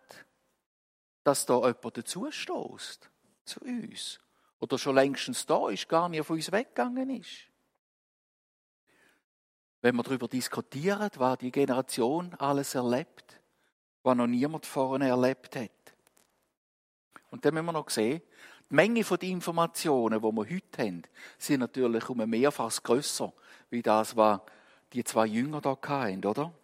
dass 1.24 1.44
da 1.46 1.56
jemand 1.56 1.96
dazustößt 1.96 3.10
zu 3.44 3.60
uns. 3.60 4.20
Oder 4.60 4.78
schon 4.78 4.94
längstens 4.94 5.44
da 5.44 5.68
ist, 5.70 5.88
gar 5.88 6.08
nicht 6.08 6.24
von 6.24 6.36
uns 6.36 6.52
weggegangen 6.52 7.10
ist. 7.10 7.50
Wenn 9.82 9.96
wir 9.96 10.02
darüber 10.02 10.28
diskutieren, 10.28 11.10
was 11.16 11.38
die 11.38 11.52
Generation 11.52 12.34
alles 12.34 12.74
erlebt, 12.74 13.35
was 14.06 14.16
noch 14.16 14.28
niemand 14.28 14.64
vorne 14.64 15.08
erlebt 15.08 15.56
hat. 15.56 15.70
Und 17.30 17.44
dann 17.44 17.54
müssen 17.54 17.66
wir 17.66 17.72
noch 17.72 17.90
sehen, 17.90 18.22
die 18.70 18.74
Menge 18.74 19.02
den 19.02 19.30
Informationen, 19.32 20.20
die 20.20 20.24
wir 20.24 20.48
heute 20.48 20.82
haben, 20.82 21.02
sind 21.38 21.60
natürlich 21.60 22.08
um 22.08 22.20
ein 22.20 22.30
Mehrfaches 22.30 22.82
grösser, 22.82 23.32
wie 23.68 23.82
das, 23.82 24.16
was 24.16 24.40
die 24.92 25.02
zwei 25.02 25.26
Jünger 25.26 25.60
da 25.60 25.76
hatten, 25.88 26.24
oder? 26.24 26.54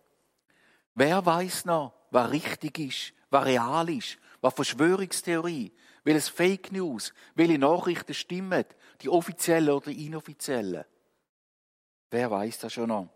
Wer 0.95 1.27
weiß 1.27 1.65
noch, 1.65 1.93
was 2.11 2.31
richtig 2.31 2.79
ist, 2.79 3.13
was 3.29 3.45
real 3.45 3.89
ist, 3.91 4.19
was 4.41 4.55
Verschwörungstheorie, 4.55 5.73
welches 6.05 6.29
Fake 6.29 6.71
News, 6.71 7.13
welche 7.35 7.59
Nachrichten 7.59 8.15
stimmen, 8.15 8.65
die 9.01 9.09
offiziellen 9.09 9.75
oder 9.75 9.91
inoffiziellen? 9.91 10.85
Wer 12.09 12.31
weiß 12.31 12.61
das 12.61 12.73
schon 12.73 12.89
noch? 12.89 13.09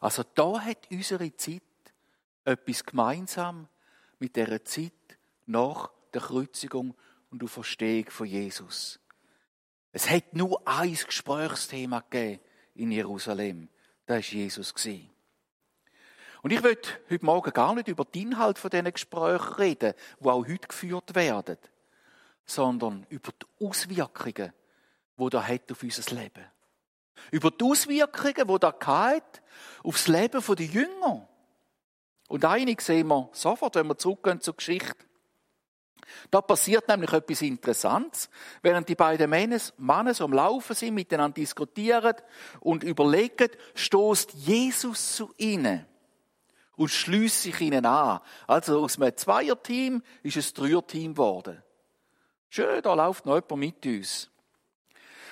Also 0.00 0.22
da 0.34 0.60
hat 0.60 0.88
unsere 0.90 1.34
Zeit 1.34 1.62
etwas 2.44 2.84
gemeinsam 2.84 3.68
mit 4.18 4.36
der 4.36 4.64
Zeit 4.64 4.92
nach 5.46 5.90
der 6.12 6.22
Kreuzigung 6.22 6.94
und 7.30 7.42
Auferstehung 7.42 8.10
von 8.10 8.26
Jesus. 8.26 9.00
Es 9.92 10.08
hat 10.08 10.34
nur 10.34 10.66
ein 10.66 10.94
Gesprächsthema 10.94 12.00
gegeben 12.00 12.40
in 12.74 12.92
Jerusalem. 12.92 13.68
Das 14.06 14.26
war 14.26 14.34
Jesus. 14.34 14.74
Und 16.42 16.52
ich 16.52 16.62
will 16.62 16.78
heute 17.10 17.24
Morgen 17.24 17.52
gar 17.52 17.74
nicht 17.74 17.88
über 17.88 18.04
den 18.04 18.32
Inhalt 18.32 18.58
von 18.58 18.70
diesen 18.70 18.92
Gesprächen 18.92 19.54
reden, 19.54 19.94
die 20.20 20.24
auch 20.24 20.46
heute 20.46 20.68
geführt 20.68 21.14
werden, 21.14 21.58
sondern 22.46 23.06
über 23.10 23.30
die 23.32 23.66
Auswirkungen, 23.66 24.52
die 25.18 25.28
da 25.28 25.46
hat 25.46 25.70
auf 25.70 25.82
unser 25.82 26.14
Leben. 26.14 26.44
Über 27.30 27.50
die 27.50 27.64
Auswirkungen, 27.64 28.48
die 28.48 28.58
da 28.58 28.74
hat 28.80 29.42
auf 29.84 29.96
das 29.96 30.08
Leben 30.08 30.42
der 30.56 30.66
Jünger. 30.66 31.28
Und 32.30 32.44
einig 32.44 32.80
sehen 32.80 33.08
wir 33.08 33.28
sofort, 33.32 33.74
wenn 33.74 33.88
wir 33.88 33.98
zurückgehen 33.98 34.40
zur 34.40 34.54
Geschichte. 34.54 35.04
Da 36.30 36.40
passiert 36.40 36.86
nämlich 36.86 37.12
etwas 37.12 37.42
Interessantes. 37.42 38.30
Während 38.62 38.88
die 38.88 38.94
beiden 38.94 39.28
Männer 39.28 40.14
so 40.14 40.24
am 40.26 40.32
Laufen 40.32 40.76
sind, 40.76 40.94
miteinander 40.94 41.34
diskutieren 41.34 42.14
und 42.60 42.84
überlegen, 42.84 43.48
stoßt 43.74 44.34
Jesus 44.34 45.16
zu 45.16 45.34
ihnen 45.38 45.84
und 46.76 46.90
schließt 46.90 47.42
sich 47.42 47.60
ihnen 47.60 47.84
an. 47.84 48.20
Also 48.46 48.80
aus 48.80 48.96
einem 48.96 49.16
Zweierteam 49.16 50.00
ist 50.22 50.36
es 50.36 50.54
Dreierteam 50.54 51.14
geworden. 51.14 51.60
Schön, 52.48 52.80
da 52.80 52.94
läuft 52.94 53.26
noch 53.26 53.34
jemand 53.34 53.56
mit 53.56 53.86
uns. 53.86 54.30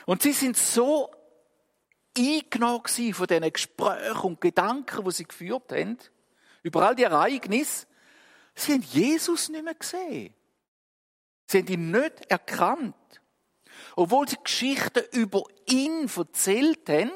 Und 0.04 0.22
sie 0.22 0.32
sind 0.32 0.56
so 0.56 1.12
eingenommen 2.18 2.82
von 3.12 3.26
diesen 3.28 3.52
Gesprächen 3.52 4.20
und 4.20 4.40
Gedanken, 4.40 5.04
die 5.04 5.12
sie 5.12 5.28
geführt 5.28 5.70
haben, 5.70 5.96
über 6.68 6.86
all 6.86 6.94
die 6.94 7.04
Ereignisse, 7.04 7.86
sie 8.54 8.74
haben 8.74 8.82
Jesus 8.82 9.48
nicht 9.48 9.64
mehr 9.64 9.74
gesehen. 9.74 10.34
Sie 11.46 11.58
haben 11.58 11.68
ihn 11.68 11.90
nicht 11.90 12.30
erkannt. 12.30 12.94
Obwohl 13.96 14.28
sie 14.28 14.36
Geschichten 14.42 15.02
über 15.12 15.44
ihn 15.66 16.10
erzählt 16.14 16.88
haben, 16.90 17.10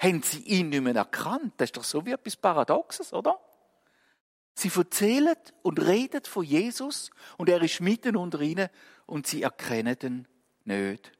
haben 0.00 0.22
sie 0.22 0.40
ihn 0.40 0.70
nicht 0.70 0.82
mehr 0.82 0.96
erkannt. 0.96 1.54
Das 1.58 1.68
ist 1.68 1.76
doch 1.76 1.84
so 1.84 2.04
wie 2.04 2.12
etwas 2.12 2.36
Paradoxes, 2.36 3.12
oder? 3.12 3.38
Sie 4.54 4.70
erzählen 4.74 5.36
und 5.62 5.80
reden 5.80 6.24
von 6.24 6.44
Jesus 6.44 7.10
und 7.38 7.48
er 7.48 7.62
ist 7.62 7.80
mitten 7.80 8.16
unter 8.16 8.40
ihnen 8.40 8.68
und 9.06 9.26
sie 9.26 9.42
erkennen 9.42 9.96
ihn 10.02 10.28
nicht. 10.64 11.12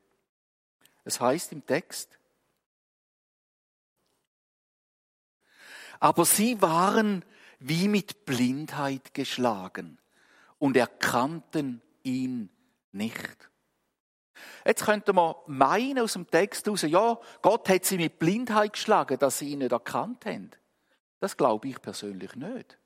Es 1.04 1.20
heißt 1.20 1.52
im 1.52 1.64
Text, 1.64 2.18
aber 6.00 6.24
sie 6.24 6.60
waren 6.60 7.24
wie 7.58 7.88
mit 7.88 8.24
Blindheit 8.24 9.12
geschlagen 9.14 9.98
und 10.58 10.76
erkannten 10.76 11.82
ihn 12.02 12.48
nicht. 12.90 13.50
Jetzt 14.64 14.84
könnte 14.84 15.12
man 15.12 15.34
meinen 15.46 15.98
aus 15.98 16.14
dem 16.14 16.26
Text 16.26 16.66
heraus, 16.66 16.82
ja, 16.82 17.18
Gott 17.42 17.68
hat 17.68 17.84
sie 17.84 17.98
mit 17.98 18.18
Blindheit 18.18 18.72
geschlagen, 18.72 19.18
dass 19.18 19.38
sie 19.38 19.50
ihn 19.50 19.58
nicht 19.58 19.72
erkannt 19.72 20.24
haben. 20.24 20.50
Das 21.20 21.36
glaube 21.36 21.68
ich 21.68 21.80
persönlich 21.80 22.34
nicht. 22.34 22.78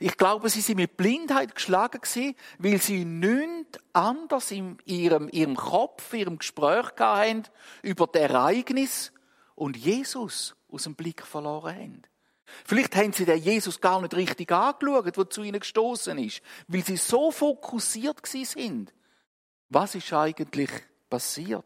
Ich 0.00 0.16
glaube, 0.16 0.48
sie 0.48 0.62
sind 0.62 0.78
mit 0.78 0.96
Blindheit 0.96 1.54
geschlagen 1.54 2.00
gewesen, 2.00 2.34
weil 2.58 2.80
sie 2.80 3.04
nichts 3.04 3.78
anders 3.92 4.50
in 4.50 4.78
ihrem, 4.84 5.28
ihrem 5.30 5.54
Kopf, 5.54 6.12
ihrem 6.14 6.38
Gespräch 6.38 6.88
hatten 6.98 7.44
über 7.82 8.08
das 8.08 8.22
Ereignis 8.22 9.12
und 9.54 9.76
Jesus 9.76 10.56
aus 10.72 10.84
dem 10.84 10.94
Blick 10.94 11.26
verloren 11.26 11.74
haben. 11.74 12.02
Vielleicht 12.64 12.96
haben 12.96 13.12
sie 13.12 13.24
den 13.24 13.38
Jesus 13.38 13.80
gar 13.80 14.00
nicht 14.00 14.14
richtig 14.14 14.50
angeschaut, 14.52 15.16
der 15.16 15.30
zu 15.30 15.42
ihnen 15.42 15.60
gestoßen 15.60 16.18
ist, 16.18 16.42
weil 16.66 16.84
sie 16.84 16.96
so 16.96 17.30
fokussiert 17.30 18.26
sind. 18.26 18.92
Was 19.68 19.94
ist 19.94 20.12
eigentlich 20.12 20.70
passiert? 21.08 21.64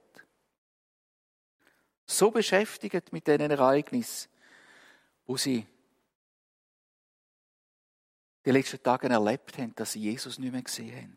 So 2.06 2.30
beschäftigt 2.30 3.12
mit 3.12 3.26
diesen 3.26 3.50
Ereignissen, 3.50 4.28
wo 5.26 5.38
sie 5.38 5.66
die 8.44 8.50
letzten 8.50 8.82
Tage 8.82 9.08
erlebt 9.08 9.56
haben, 9.56 9.74
dass 9.74 9.92
sie 9.92 10.00
Jesus 10.00 10.38
nicht 10.38 10.52
mehr 10.52 10.62
gesehen 10.62 10.94
haben. 10.94 11.16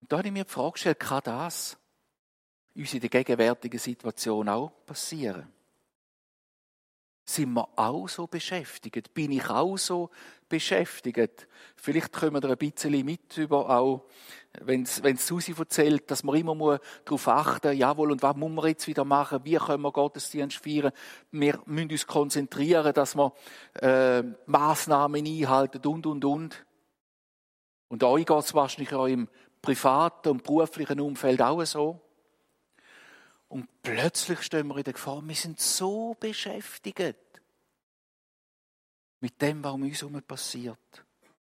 Und 0.00 0.12
da 0.12 0.18
habe 0.18 0.28
ich 0.28 0.32
mir 0.32 0.44
die 0.44 0.50
Frage 0.50 0.72
gestellt, 0.72 1.00
kann 1.00 1.22
das 1.24 1.76
uns 2.74 2.94
in 2.94 3.00
der 3.00 3.10
gegenwärtigen 3.10 3.78
Situation 3.78 4.48
auch 4.48 4.72
passieren? 4.86 5.46
Sind 7.26 7.54
wir 7.54 7.66
auch 7.76 8.06
so 8.06 8.26
beschäftigt? 8.26 9.14
Bin 9.14 9.32
ich 9.32 9.48
auch 9.48 9.78
so 9.78 10.10
beschäftigt? 10.46 11.48
Vielleicht 11.74 12.12
können 12.12 12.42
wir 12.42 12.50
ein 12.50 12.58
bisschen 12.58 13.02
mit 13.02 13.38
über 13.38 13.70
auch, 13.70 14.04
wenn 14.60 14.82
es 14.82 15.26
Susi 15.26 15.54
erzählt, 15.56 16.10
dass 16.10 16.22
man 16.22 16.36
immer 16.36 16.78
darauf 17.04 17.28
achten 17.28 17.70
muss, 17.70 17.78
jawohl, 17.78 18.12
und 18.12 18.22
was 18.22 18.36
muss 18.36 18.50
man 18.50 18.66
jetzt 18.66 18.86
wieder 18.86 19.06
machen? 19.06 19.40
Wie 19.44 19.56
können 19.56 19.82
wir 19.82 19.92
Gottesdienst 19.92 20.58
feiern? 20.58 20.92
Wir 21.30 21.58
müssen 21.64 21.92
uns 21.92 22.06
konzentrieren, 22.06 22.92
dass 22.92 23.16
wir 23.16 23.32
äh, 23.80 24.22
Massnahmen 24.44 25.24
einhalten 25.26 25.86
und, 25.86 26.06
und, 26.06 26.24
und. 26.26 26.66
Und 27.88 28.04
euch 28.04 28.26
geht 28.26 28.38
es 28.38 28.52
wahrscheinlich 28.52 28.92
auch 28.92 29.06
im 29.06 29.28
privaten 29.62 30.28
und 30.28 30.42
beruflichen 30.42 31.00
Umfeld 31.00 31.40
auch 31.40 31.64
so. 31.64 32.03
Und 33.54 33.68
plötzlich 33.84 34.42
stehen 34.42 34.66
wir 34.66 34.78
in 34.78 34.82
der 34.82 34.94
Gefahr, 34.94 35.22
wir 35.24 35.34
sind 35.36 35.60
so 35.60 36.16
beschäftigt 36.18 37.14
mit 39.20 39.40
dem, 39.40 39.62
was 39.62 39.72
um 39.74 39.82
uns 39.82 40.00
herum 40.00 40.20
passiert. 40.22 41.04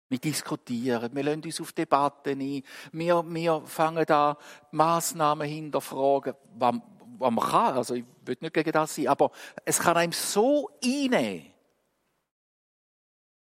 Wir 0.10 0.19
diskutieren, 0.19 1.15
wir 1.15 1.24
lassen 1.24 1.43
uns 1.45 1.62
auf 1.62 1.72
Debatten 1.72 2.41
ein, 2.41 2.62
wir, 2.91 3.24
wir 3.25 3.62
fangen 3.62 4.05
an, 4.10 4.36
Massnahmen 4.72 5.48
hinterfragen, 5.48 6.33
was, 6.55 6.75
was 7.19 7.31
man 7.31 7.50
kann. 7.50 7.77
Also 7.77 7.95
ich 7.95 8.03
will 8.25 8.38
nicht 8.41 8.53
gegen 8.53 8.74
das 8.74 8.95
sein, 8.95 9.07
aber 9.07 9.31
es 9.63 9.79
kann 9.79 9.95
einem 9.95 10.12
so 10.12 10.72
einnehmen, 10.83 11.53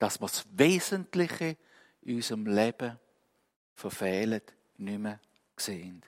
dass 0.00 0.21
wir 0.21 0.27
das 0.27 0.45
Wesentliche 0.50 1.57
in 2.03 2.17
unserem 2.17 2.45
Leben 2.45 2.99
verfehlen, 3.77 4.43
nicht 4.79 4.99
mehr 4.99 5.21
sehen 5.57 6.03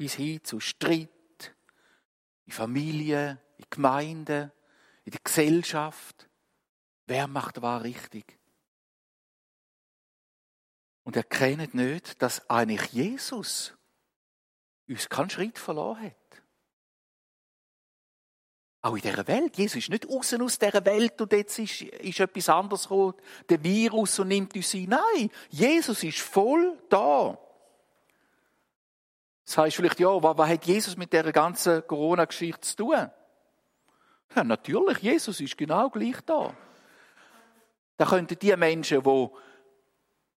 bis 0.00 0.14
hin 0.14 0.42
zu 0.42 0.60
Streit 0.60 1.54
in 2.46 2.52
Familie, 2.54 3.38
in 3.58 3.66
Gemeinden, 3.68 4.50
in 5.04 5.12
der 5.12 5.20
Gesellschaft. 5.22 6.26
Wer 7.06 7.26
macht 7.26 7.60
was 7.60 7.82
richtig? 7.82 8.38
Und 11.02 11.16
erkennen 11.16 11.68
nicht, 11.74 12.22
dass 12.22 12.48
eigentlich 12.48 12.90
Jesus 12.92 13.74
uns 14.88 15.06
keinen 15.10 15.28
Schritt 15.28 15.58
verloren 15.58 16.04
hat. 16.04 16.42
Auch 18.80 18.94
in 18.94 19.02
dieser 19.02 19.28
Welt. 19.28 19.58
Jesus 19.58 19.76
ist 19.76 19.90
nicht 19.90 20.08
außen 20.08 20.40
aus 20.40 20.58
dieser 20.58 20.82
Welt 20.86 21.20
und 21.20 21.30
jetzt 21.34 21.58
ist, 21.58 21.82
ist 21.82 22.20
etwas 22.20 22.48
anderes 22.48 22.84
gekommen, 22.84 23.12
der 23.50 23.62
Virus 23.62 24.18
und 24.18 24.28
nimmt 24.28 24.56
uns 24.56 24.72
ein. 24.72 24.88
Nein, 24.88 25.30
Jesus 25.50 26.02
ist 26.02 26.20
voll 26.20 26.82
da. 26.88 27.38
Das 29.50 29.58
heißt 29.58 29.74
vielleicht, 29.74 29.98
ja, 29.98 30.10
was, 30.22 30.38
was 30.38 30.48
hat 30.48 30.64
Jesus 30.64 30.96
mit 30.96 31.12
der 31.12 31.32
ganzen 31.32 31.84
Corona-Geschichte 31.84 32.60
zu 32.60 32.76
tun? 32.76 33.10
Ja, 34.36 34.44
natürlich, 34.44 34.98
Jesus 34.98 35.40
ist 35.40 35.58
genau 35.58 35.90
gleich 35.90 36.20
da. 36.24 36.54
Da 37.96 38.06
könnten 38.06 38.38
die 38.38 38.54
Menschen, 38.54 39.02
die 39.02 39.28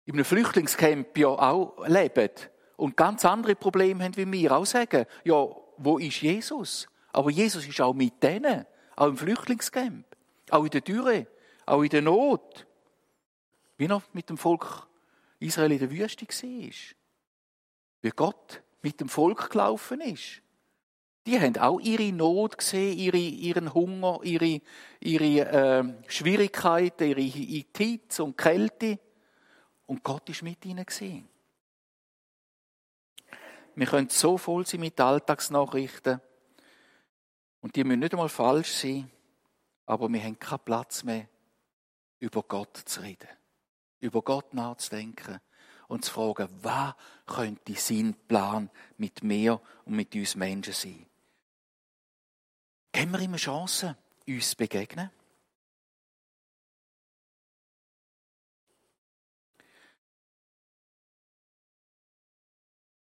in 0.06 0.14
einem 0.14 0.24
Flüchtlingscamp 0.24 1.18
ja 1.18 1.28
auch 1.28 1.86
leben 1.90 2.30
und 2.78 2.96
ganz 2.96 3.26
andere 3.26 3.56
Probleme 3.56 4.02
haben 4.06 4.16
wie 4.16 4.32
wir, 4.32 4.54
auch 4.54 4.66
sagen, 4.66 5.06
ja, 5.26 5.46
wo 5.76 5.98
ist 5.98 6.22
Jesus? 6.22 6.88
Aber 7.12 7.32
Jesus 7.32 7.68
ist 7.68 7.82
auch 7.82 7.94
mit 7.94 8.24
denen, 8.24 8.66
auch 8.96 9.08
im 9.08 9.18
Flüchtlingscamp, 9.18 10.06
auch 10.52 10.64
in 10.64 10.70
der 10.70 10.80
Dürre, 10.80 11.28
auch 11.66 11.82
in 11.82 11.90
der 11.90 12.02
Not. 12.02 12.66
Wie 13.76 13.88
er 13.88 14.02
mit 14.14 14.30
dem 14.30 14.38
Volk 14.38 14.88
Israel 15.40 15.74
in 15.74 15.80
der 15.80 15.92
Wüste 15.92 16.26
war. 16.26 16.72
Wie 18.04 18.10
Gott 18.12 18.64
mit 18.82 19.00
dem 19.00 19.10
Volk 19.10 19.50
gelaufen 19.50 20.02
ist. 20.02 20.42
Die 21.26 21.40
haben 21.40 21.56
auch 21.58 21.80
ihre 21.80 22.12
Not 22.12 22.58
gesehen, 22.58 22.98
ihre, 22.98 23.18
ihren 23.18 23.74
Hunger, 23.74 24.20
ihre, 24.24 24.60
ihre 25.00 25.50
äh, 25.50 25.84
Schwierigkeiten, 26.08 27.10
ihre 27.10 27.22
Hitze 27.22 28.24
und 28.24 28.38
Kälte. 28.38 29.00
Und 29.86 30.04
Gott 30.04 30.28
ist 30.30 30.42
mit 30.42 30.66
ihnen 30.66 30.86
gesehen. 30.86 31.28
Wir 33.76 33.86
können 33.86 34.10
so 34.10 34.38
voll 34.38 34.66
sein 34.66 34.80
mit 34.80 35.00
Alltagsnachrichten. 35.00 36.20
Und 37.62 37.76
die 37.76 37.84
müssen 37.84 38.00
nicht 38.00 38.14
einmal 38.14 38.30
falsch 38.30 38.72
sein. 38.72 39.12
Aber 39.86 40.10
wir 40.10 40.24
haben 40.24 40.40
keinen 40.40 40.60
Platz 40.60 41.04
mehr, 41.04 41.28
über 42.20 42.42
Gott 42.44 42.78
zu 42.78 43.02
reden. 43.02 43.30
Über 44.00 44.24
Gott 44.24 44.54
nachzudenken 44.54 45.40
und 45.92 46.06
zu 46.06 46.14
fragen, 46.14 46.48
was 46.62 46.94
könnte 47.26 47.76
sein 47.76 48.16
Plan 48.28 48.70
mit 48.98 49.24
mir 49.24 49.60
und 49.84 49.96
mit 49.98 50.16
uns 50.16 50.36
Menschen 50.38 50.74
sein? 50.74 51.06
Haben 52.96 53.12
wir 53.12 53.20
immer 53.20 53.36
Chancen, 53.36 53.98
uns 54.26 54.52
zu 54.52 54.56
begegnen? 54.56 55.12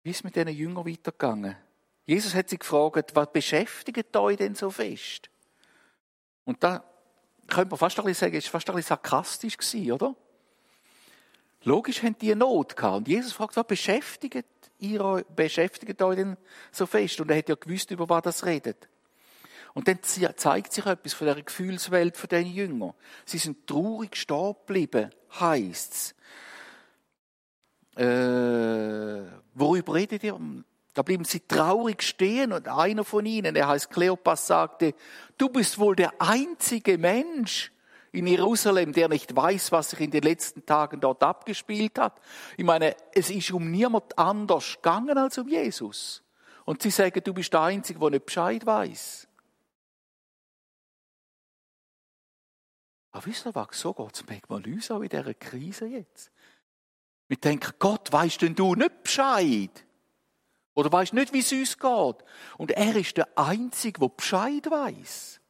Wie 0.03 0.11
ist 0.11 0.17
es 0.17 0.25
mit 0.25 0.37
diesen 0.37 0.49
Jüngern 0.49 0.87
weitergegangen? 0.87 1.57
Jesus 2.05 2.35
hat 2.35 2.51
sie 2.51 2.59
gefragt, 2.59 3.15
was 3.15 3.33
beschäftigt 3.33 4.15
euch 4.15 4.37
denn 4.37 4.55
so 4.55 4.71
fest? 4.71 5.31
Und 6.45 6.63
da 6.63 6.85
könnte 7.47 7.71
man 7.71 7.79
fast 7.79 7.99
ein 7.99 8.05
bisschen 8.05 8.27
sagen, 8.27 8.37
es 8.37 8.45
war 8.45 8.61
fast 8.61 8.69
ein 8.69 8.77
bisschen 8.77 8.89
sarkastisch 8.89 9.57
oder? 9.91 10.15
Logisch 11.67 12.05
haben 12.05 12.17
die 12.21 12.33
Not 12.33 12.77
gehabt. 12.77 12.97
Und 12.97 13.09
Jesus 13.09 13.33
fragt, 13.33 13.57
was 13.57 13.67
beschäftigt 13.67 14.47
ihr, 14.79 15.25
beschäftigt 15.35 16.01
euch 16.01 16.15
denn 16.15 16.37
so 16.71 16.87
fest? 16.87 17.21
Und 17.21 17.29
er 17.29 17.39
hat 17.39 17.49
ja 17.49 17.57
gewusst, 17.57 17.91
über 17.91 18.09
was 18.09 18.23
das 18.23 18.47
redet. 18.47 18.89
Und 19.75 19.89
dann 19.89 19.99
zeigt 20.01 20.73
sich 20.73 20.87
etwas 20.87 21.13
von 21.13 21.27
der 21.27 21.43
Gefühlswelt 21.43 22.17
von 22.17 22.29
den 22.29 22.47
Jüngern. 22.47 22.93
Sie 23.25 23.39
sind 23.39 23.67
traurig 23.67 24.17
stehen 24.17 24.55
geblieben, 24.65 25.11
heisst's. 25.41 26.15
Äh, 27.97 29.25
worüber 29.55 29.95
redet 29.95 30.23
ihr? 30.23 30.39
Da 30.95 31.03
blieben 31.03 31.25
sie 31.25 31.41
traurig 31.41 32.05
stehen 32.05 32.53
und 32.53 32.69
einer 32.69 33.03
von 33.03 33.27
ihnen, 33.27 33.55
der 33.55 33.67
heißt 33.67 33.91
Kleopas, 33.91 34.47
sagte, 34.47 34.95
du 35.37 35.49
bist 35.49 35.81
wohl 35.81 35.97
der 35.97 36.13
einzige 36.21 36.97
Mensch, 36.97 37.73
in 38.17 38.27
Jerusalem, 38.27 38.93
der 38.93 39.09
nicht 39.09 39.37
weiß, 39.37 39.73
was 39.73 39.91
sich 39.91 40.01
in 40.01 40.11
den 40.11 40.23
letzten 40.23 40.65
Tagen 40.65 41.01
dort 41.01 41.23
abgespielt 41.23 41.99
hat. 41.99 42.21
Ich 42.57 42.65
meine, 42.65 42.97
es 43.15 43.31
ist 43.31 43.51
um 43.51 43.71
niemand 43.71 44.19
anders 44.19 44.77
gegangen 44.77 45.19
als 45.19 45.39
um 45.39 45.49
Jesus. 45.49 46.23
Und 46.65 46.83
sie 46.83 46.91
sagen, 46.91 47.21
du 47.23 47.35
bist 47.35 47.53
der 47.53 47.61
Einzige, 47.61 47.99
der 48.01 48.11
nicht 48.11 48.27
Bescheid 48.27 48.65
weiß. 48.65 49.29
Aber 53.13 53.27
wisst 53.27 53.47
ihr 53.47 53.55
was, 53.55 53.69
so 53.73 53.95
geht 53.95 54.15
es 54.15 54.27
manchmal 54.27 54.67
uns 54.67 54.91
auch 54.91 55.01
in 55.01 55.09
dieser 55.09 55.35
Krise 55.35 55.87
jetzt. 55.87 56.31
Wir 57.29 57.37
denken, 57.37 57.73
Gott, 57.79 58.13
weißt 58.13 58.43
denn 58.43 58.55
du 58.55 58.75
nicht 58.75 59.03
Bescheid? 59.03 59.87
Oder 60.75 60.93
weißt 60.93 61.15
nicht, 61.15 61.33
wie 61.33 61.41
es 61.41 61.53
uns 61.53 61.79
geht? 61.79 62.25
Und 62.59 62.71
er 62.73 62.97
ist 62.97 63.17
der 63.17 63.29
Einzige, 63.37 64.01
der 64.01 64.09
Bescheid 64.09 64.71
weiß. 64.71 65.41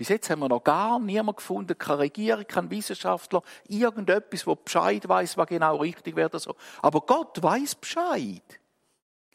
Bis 0.00 0.08
jetzt 0.08 0.30
haben 0.30 0.40
wir 0.40 0.48
noch 0.48 0.64
gar 0.64 0.98
niemand 0.98 1.36
gefunden, 1.36 1.76
keine 1.76 1.98
Regierung, 1.98 2.46
kein 2.46 2.70
Wissenschaftler, 2.70 3.42
irgendetwas, 3.68 4.46
wo 4.46 4.54
Bescheid 4.54 5.06
weiß, 5.06 5.36
was 5.36 5.46
genau 5.46 5.76
richtig 5.76 6.16
wäre. 6.16 6.38
So. 6.38 6.56
Aber 6.80 7.02
Gott 7.02 7.42
weiß 7.42 7.74
Bescheid. 7.74 8.60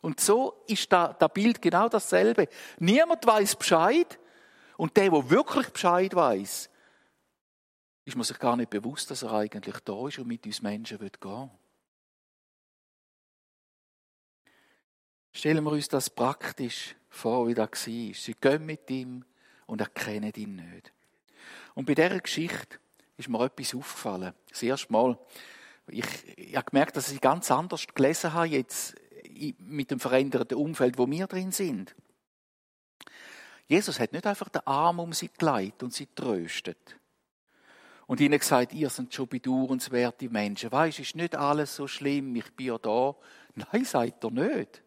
Und 0.02 0.20
so 0.20 0.64
ist 0.66 0.92
da, 0.92 1.14
das 1.14 1.32
Bild 1.32 1.62
genau 1.62 1.88
dasselbe. 1.88 2.48
Niemand 2.80 3.28
weiß 3.28 3.58
Bescheid. 3.58 4.18
Und 4.76 4.98
der, 4.98 5.12
der 5.12 5.30
wirklich 5.30 5.70
Bescheid 5.70 6.16
weiß, 6.16 6.72
ist 8.06 8.16
man 8.16 8.24
sich 8.24 8.40
gar 8.40 8.58
nicht 8.58 8.72
bewusst, 8.72 9.12
dass 9.12 9.22
er 9.22 9.34
eigentlich 9.34 9.80
da 9.82 10.08
ist 10.08 10.18
und 10.18 10.26
mit 10.26 10.48
uns 10.48 10.64
Menschen 10.64 10.98
gehen 10.98 11.12
will. 11.22 11.50
Stellen 15.32 15.64
wir 15.64 15.74
uns 15.74 15.90
das 15.90 16.10
praktisch 16.10 16.96
vor, 17.08 17.48
wie 17.48 17.54
das 17.54 17.70
war. 17.70 18.14
Sie 18.16 18.34
gehen 18.42 18.66
mit 18.66 18.90
ihm 18.90 19.24
und 19.66 19.82
erkennen 19.82 20.32
ihn 20.36 20.56
nicht. 20.56 20.94
Und 21.74 21.86
bei 21.86 21.96
dieser 21.96 22.20
Geschichte 22.20 22.80
ist 23.18 23.30
mir 23.30 23.44
etwas 23.44 23.76
aufgefallen. 23.76 24.34
Das 24.50 24.64
erste 24.64 24.92
Mal, 24.92 25.18
ich, 25.88 26.06
ich 26.38 26.56
habe 26.56 26.70
gemerkt, 26.70 26.98
dass 26.98 27.12
ich 27.12 27.22
ganz 27.22 27.52
anders 27.52 27.86
gelesen 27.88 28.34
habe 28.34 28.48
jetzt 28.48 28.96
mit 29.60 29.92
dem 29.92 30.00
veränderten 30.00 30.58
Umfeld, 30.58 30.98
wo 30.98 31.10
wir 31.10 31.28
drin 31.28 31.52
sind. 31.52 31.96
Jesus 33.68 34.00
hat 34.00 34.14
nicht 34.14 34.28
einfach 34.28 34.50
den 34.50 34.66
Arm 34.66 35.00
um 35.00 35.12
sie 35.14 35.30
gelegt 35.30 35.84
und 35.84 35.94
sie 35.94 36.08
tröstet. 36.08 36.98
Und 38.08 38.20
ihnen 38.20 38.38
gesagt, 38.38 38.74
ihr 38.74 38.90
seid 38.90 39.14
schon 39.14 39.28
bedauernswerte 39.28 40.30
Menschen. 40.30 40.72
Weisst, 40.72 41.00
ist 41.00 41.16
nicht 41.16 41.36
alles 41.36 41.76
so 41.76 41.88
schlimm, 41.88 42.36
ich 42.36 42.54
bin 42.54 42.68
ja 42.68 42.78
da. 42.78 43.16
Nein, 43.56 43.84
sagt 43.84 44.24
er 44.24 44.32
nicht. 44.32 44.84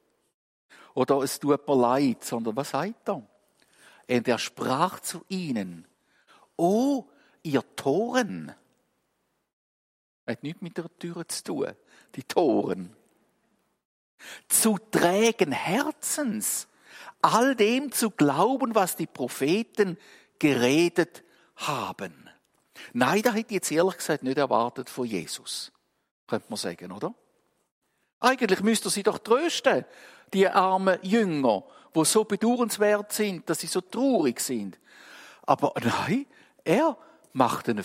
Oder 0.95 1.19
es 1.23 1.41
tut 1.41 1.67
mir 1.67 1.77
leid, 1.77 2.23
sondern 2.23 2.55
was 2.55 2.71
sagt 2.71 3.09
er? 3.09 3.27
Und 4.09 4.29
er 4.29 4.39
sprach 4.39 5.01
zu 5.01 5.25
ihnen, 5.29 5.87
O 6.57 7.05
ihr 7.43 7.63
Toren. 7.77 8.55
Hat 10.27 10.43
nichts 10.43 10.61
mit 10.61 10.77
der 10.77 10.89
Tür 10.99 11.27
zu 11.29 11.45
tun. 11.45 11.73
die 12.15 12.23
Toren. 12.25 12.95
Zu 14.49 14.79
trägen 14.91 15.53
Herzens, 15.53 16.67
all 17.23 17.55
dem 17.55 17.93
zu 17.93 18.11
glauben, 18.11 18.75
was 18.75 18.97
die 18.97 19.07
Propheten 19.07 19.97
geredet 20.39 21.23
haben. 21.57 22.29
Nein, 22.93 23.23
da 23.23 23.33
hätte 23.33 23.49
ich 23.49 23.55
jetzt 23.55 23.71
ehrlich 23.71 23.97
gesagt 23.99 24.23
nicht 24.23 24.39
erwartet 24.39 24.89
von 24.89 25.07
Jesus. 25.07 25.73
Könnte 26.27 26.47
man 26.49 26.57
sagen, 26.57 26.93
oder? 26.93 27.15
Eigentlich 28.21 28.61
müsste 28.63 28.89
er 28.89 28.91
sie 28.91 29.03
doch 29.03 29.19
trösten, 29.19 29.85
die 30.33 30.49
armen 30.49 30.99
Jünger, 31.03 31.65
wo 31.99 32.05
so 32.05 32.23
bedauernswert 32.23 33.13
sind, 33.13 33.51
dass 33.51 33.59
sie 33.59 33.67
so 33.67 33.81
traurig 33.81 34.39
sind. 34.39 34.79
Aber 35.43 35.75
nein, 35.83 36.27
er 36.63 36.97
macht 37.33 37.69
einen, 37.69 37.85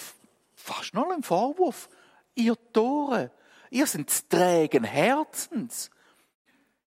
fast 0.55 0.93
noch 0.93 1.09
einen 1.09 1.23
Vorwurf. 1.23 1.89
Ihr 2.35 2.55
Tore, 2.71 3.31
ihr 3.71 3.87
seid 3.87 4.29
trägen 4.29 4.83
Herzens. 4.83 5.89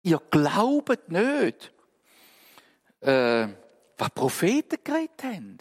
Ihr 0.02 0.20
glaubet 0.32 1.10
nicht, 1.10 1.72
äh, 3.02 3.48
was 4.00 4.10
Propheten 4.16 4.80
geredet 4.84 5.24
haben. 5.24 5.60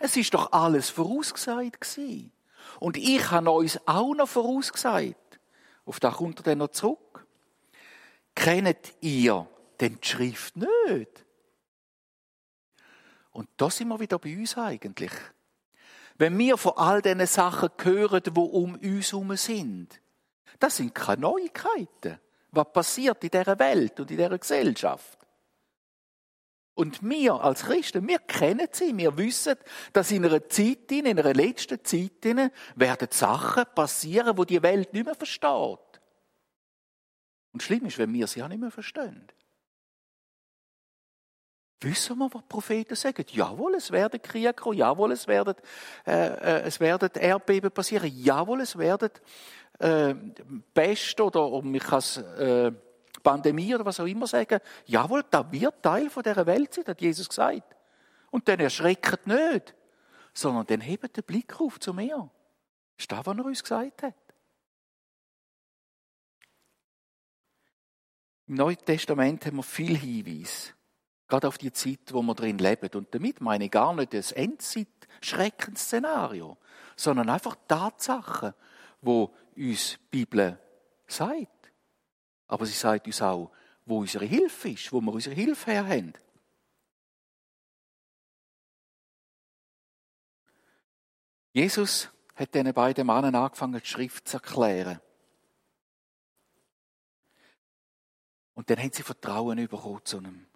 Es 0.00 0.16
ist 0.16 0.34
doch 0.34 0.50
alles 0.50 0.90
vorausgesagt 0.90 1.80
gewesen. 1.80 2.32
Und 2.80 2.96
ich 2.96 3.30
habe 3.30 3.52
uns 3.52 3.78
auch 3.86 4.16
noch 4.16 4.28
vorausgesagt. 4.28 5.38
Auf 5.84 6.00
das 6.00 6.16
kommt 6.16 6.40
er 6.40 6.42
dann 6.42 6.58
noch 6.58 6.72
zurück. 6.72 7.24
Kennt 8.34 8.94
ihr 9.00 9.46
denn 9.80 9.98
die 10.00 10.08
Schrift 10.08 10.56
nicht? 10.56 11.24
Und 13.30 13.48
da 13.56 13.68
sind 13.68 13.88
wir 13.88 13.98
wieder 13.98 14.18
bei 14.18 14.36
uns 14.36 14.56
eigentlich. 14.56 15.12
Wenn 16.16 16.38
wir 16.38 16.56
von 16.56 16.74
all 16.76 17.02
diesen 17.02 17.26
Sachen 17.26 17.70
hören, 17.82 18.22
die 18.22 18.30
um 18.30 18.76
uns 18.76 19.12
herum 19.12 19.36
sind, 19.36 20.00
das 20.60 20.76
sind 20.76 20.94
keine 20.94 21.22
Neuigkeiten. 21.22 22.20
Was 22.52 22.72
passiert 22.72 23.24
in 23.24 23.30
dieser 23.30 23.58
Welt 23.58 23.98
und 23.98 24.10
in 24.10 24.16
dieser 24.16 24.38
Gesellschaft? 24.38 25.18
Und 26.74 27.02
wir 27.02 27.34
als 27.34 27.64
Christen, 27.64 28.06
wir 28.06 28.18
kennen 28.18 28.68
sie, 28.70 28.96
wir 28.96 29.16
wissen, 29.16 29.56
dass 29.92 30.10
in 30.10 30.24
einer 30.24 30.48
Zeit, 30.48 30.90
in 30.90 31.06
einer 31.06 31.32
letzten 31.32 31.84
Zeit, 31.84 32.24
werden 32.74 33.08
Sachen 33.10 33.64
passieren, 33.74 34.36
wo 34.36 34.44
die 34.44 34.62
Welt 34.62 34.92
nicht 34.92 35.06
mehr 35.06 35.14
versteht. 35.14 35.78
Und 37.52 37.62
schlimm 37.62 37.86
ist, 37.86 37.98
wenn 37.98 38.12
wir 38.12 38.26
sie 38.26 38.42
auch 38.42 38.48
nicht 38.48 38.60
mehr 38.60 38.72
verstehen. 38.72 39.28
Wissen 41.84 42.16
wir, 42.16 42.32
was 42.32 42.40
die 42.40 42.48
Propheten 42.48 42.94
sagen? 42.94 43.26
Jawohl, 43.30 43.74
es 43.74 43.90
werden 43.90 44.20
Kriege 44.22 44.54
kommen. 44.54 44.78
Jawohl, 44.78 45.12
es 45.12 45.28
werden, 45.28 45.54
äh, 46.06 46.12
äh, 46.12 46.62
es 46.62 46.80
werden 46.80 47.10
Erdbeben 47.12 47.70
passieren. 47.70 48.10
Jawohl, 48.10 48.62
es 48.62 48.78
werden 48.78 49.10
äh, 49.78 50.14
Pest 50.72 51.20
oder, 51.20 51.46
oder 51.46 51.66
man 51.66 51.80
kann 51.80 51.98
es 51.98 52.16
äh, 52.16 52.72
Pandemie 53.22 53.74
oder 53.74 53.84
was 53.84 54.00
auch 54.00 54.06
immer 54.06 54.26
sagen. 54.26 54.60
Jawohl, 54.86 55.24
da 55.30 55.50
wird 55.52 55.82
Teil 55.82 56.08
von 56.08 56.22
dieser 56.22 56.46
Welt 56.46 56.72
sein, 56.72 56.86
hat 56.86 57.02
Jesus 57.02 57.28
gesagt. 57.28 57.76
Und 58.30 58.48
dann 58.48 58.60
erschreckt 58.60 59.26
nicht, 59.26 59.74
sondern 60.32 60.66
dann 60.66 60.80
hebt 60.80 61.16
den 61.16 61.24
Blick 61.24 61.60
auf 61.60 61.78
zu 61.78 61.92
mir. 61.92 62.30
Ist 62.96 63.12
das, 63.12 63.26
was 63.26 63.36
er 63.36 63.44
uns 63.44 63.62
gesagt 63.62 64.02
hat. 64.04 64.14
Im 68.46 68.54
Neuen 68.54 68.78
Testament 68.78 69.44
haben 69.44 69.56
wir 69.56 69.62
viel 69.62 69.96
Hinweise 69.96 70.73
Gerade 71.34 71.48
auf 71.48 71.58
die 71.58 71.72
Zeit, 71.72 72.12
wo 72.12 72.22
wir 72.22 72.36
drin 72.36 72.58
leben. 72.58 72.88
Und 72.94 73.12
damit 73.12 73.40
meine 73.40 73.64
ich 73.64 73.72
gar 73.72 73.92
nicht 73.92 74.14
das 74.14 74.30
Endzeit-Schreckensszenario, 74.30 76.56
sondern 76.94 77.28
einfach 77.28 77.56
Tatsachen, 77.66 78.54
wo 79.00 79.34
uns 79.56 79.94
die 79.94 79.98
Bibel 80.12 80.56
sagt. 81.08 81.72
Aber 82.46 82.66
sie 82.66 82.74
sagt 82.74 83.08
uns 83.08 83.20
auch, 83.20 83.50
wo 83.84 83.98
unsere 83.98 84.26
Hilfe 84.26 84.68
ist, 84.68 84.92
wo 84.92 85.00
wir 85.00 85.12
unsere 85.12 85.34
Hilfe 85.34 85.72
her 85.72 85.88
haben. 85.88 86.12
Jesus 91.52 92.10
hat 92.36 92.54
diesen 92.54 92.72
beiden 92.72 93.08
Männern 93.08 93.34
angefangen, 93.34 93.80
die 93.80 93.86
Schrift 93.88 94.28
zu 94.28 94.36
erklären. 94.36 95.00
Und 98.54 98.70
dann 98.70 98.78
haben 98.78 98.92
sie 98.92 99.02
Vertrauen 99.02 99.56
bekommen 99.56 100.00
zu 100.04 100.18
einem 100.18 100.46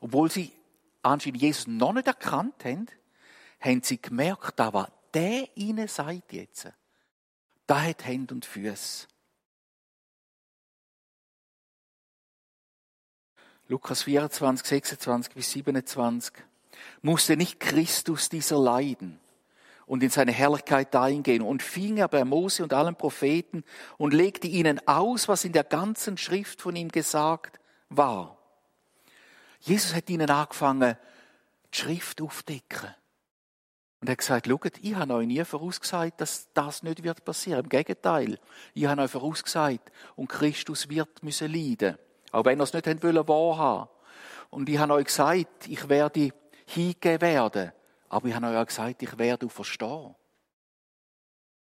obwohl 0.00 0.30
sie 0.30 0.52
anscheinend 1.02 1.40
Jesus 1.40 1.66
noch 1.66 1.92
nicht 1.92 2.06
erkannt 2.06 2.64
haben, 2.64 2.86
haben 3.60 3.82
sie 3.82 4.00
gemerkt, 4.00 4.58
da 4.58 4.72
was 4.72 4.88
der 5.14 5.48
ihnen 5.56 5.88
sagt 5.88 6.32
jetzt, 6.32 6.68
da 7.66 7.82
hat 7.82 8.04
Hände 8.04 8.34
und 8.34 8.44
Füße. 8.44 9.06
Lukas 13.68 14.04
24, 14.04 14.66
26 14.66 15.34
bis 15.34 15.50
27. 15.50 16.32
Musste 17.02 17.36
nicht 17.36 17.60
Christus 17.60 18.28
dieser 18.28 18.58
leiden 18.58 19.20
und 19.86 20.02
in 20.02 20.10
seine 20.10 20.32
Herrlichkeit 20.32 20.94
eingehen 20.96 21.42
und 21.42 21.62
fing 21.62 21.98
er 21.98 22.08
bei 22.08 22.24
Mose 22.24 22.62
und 22.62 22.72
allen 22.72 22.96
Propheten 22.96 23.64
und 23.98 24.14
legte 24.14 24.46
ihnen 24.46 24.86
aus, 24.86 25.28
was 25.28 25.44
in 25.44 25.52
der 25.52 25.64
ganzen 25.64 26.16
Schrift 26.16 26.62
von 26.62 26.76
ihm 26.76 26.88
gesagt 26.88 27.60
war. 27.90 28.37
Jesus 29.60 29.94
hat 29.94 30.08
ihnen 30.10 30.30
angefangen, 30.30 30.96
die 31.72 31.78
Schrift 31.78 32.20
aufzudecken. 32.20 32.94
Und 34.00 34.08
er 34.08 34.12
hat 34.12 34.18
gesagt, 34.18 34.46
schaut, 34.46 34.78
ich 34.80 34.94
habe 34.94 35.14
euch 35.14 35.26
nie 35.26 35.44
vorausgesagt, 35.44 36.20
dass 36.20 36.48
das 36.54 36.82
nicht 36.84 37.02
wird 37.02 37.24
passieren. 37.24 37.64
Im 37.64 37.68
Gegenteil, 37.68 38.38
ich 38.74 38.86
habe 38.86 39.02
euch 39.02 39.10
vorausgesagt, 39.10 39.90
und 40.14 40.28
Christus 40.28 40.88
wird 40.88 41.22
müssen 41.22 41.52
leiden. 41.52 41.98
Auch 42.30 42.44
wenn 42.44 42.60
er 42.60 42.64
es 42.64 42.72
nicht 42.72 42.86
wahrhaben 42.86 43.88
Und 44.50 44.68
ich 44.68 44.78
habe 44.78 44.94
euch 44.94 45.06
gesagt, 45.06 45.66
ich 45.66 45.88
werde 45.88 46.30
hingehen 46.66 47.20
werden. 47.20 47.72
Aber 48.08 48.28
ich 48.28 48.34
habe 48.34 48.46
euch 48.46 48.56
auch 48.56 48.66
gesagt, 48.66 49.02
ich 49.02 49.18
werde 49.18 49.48
verstehen. 49.48 50.14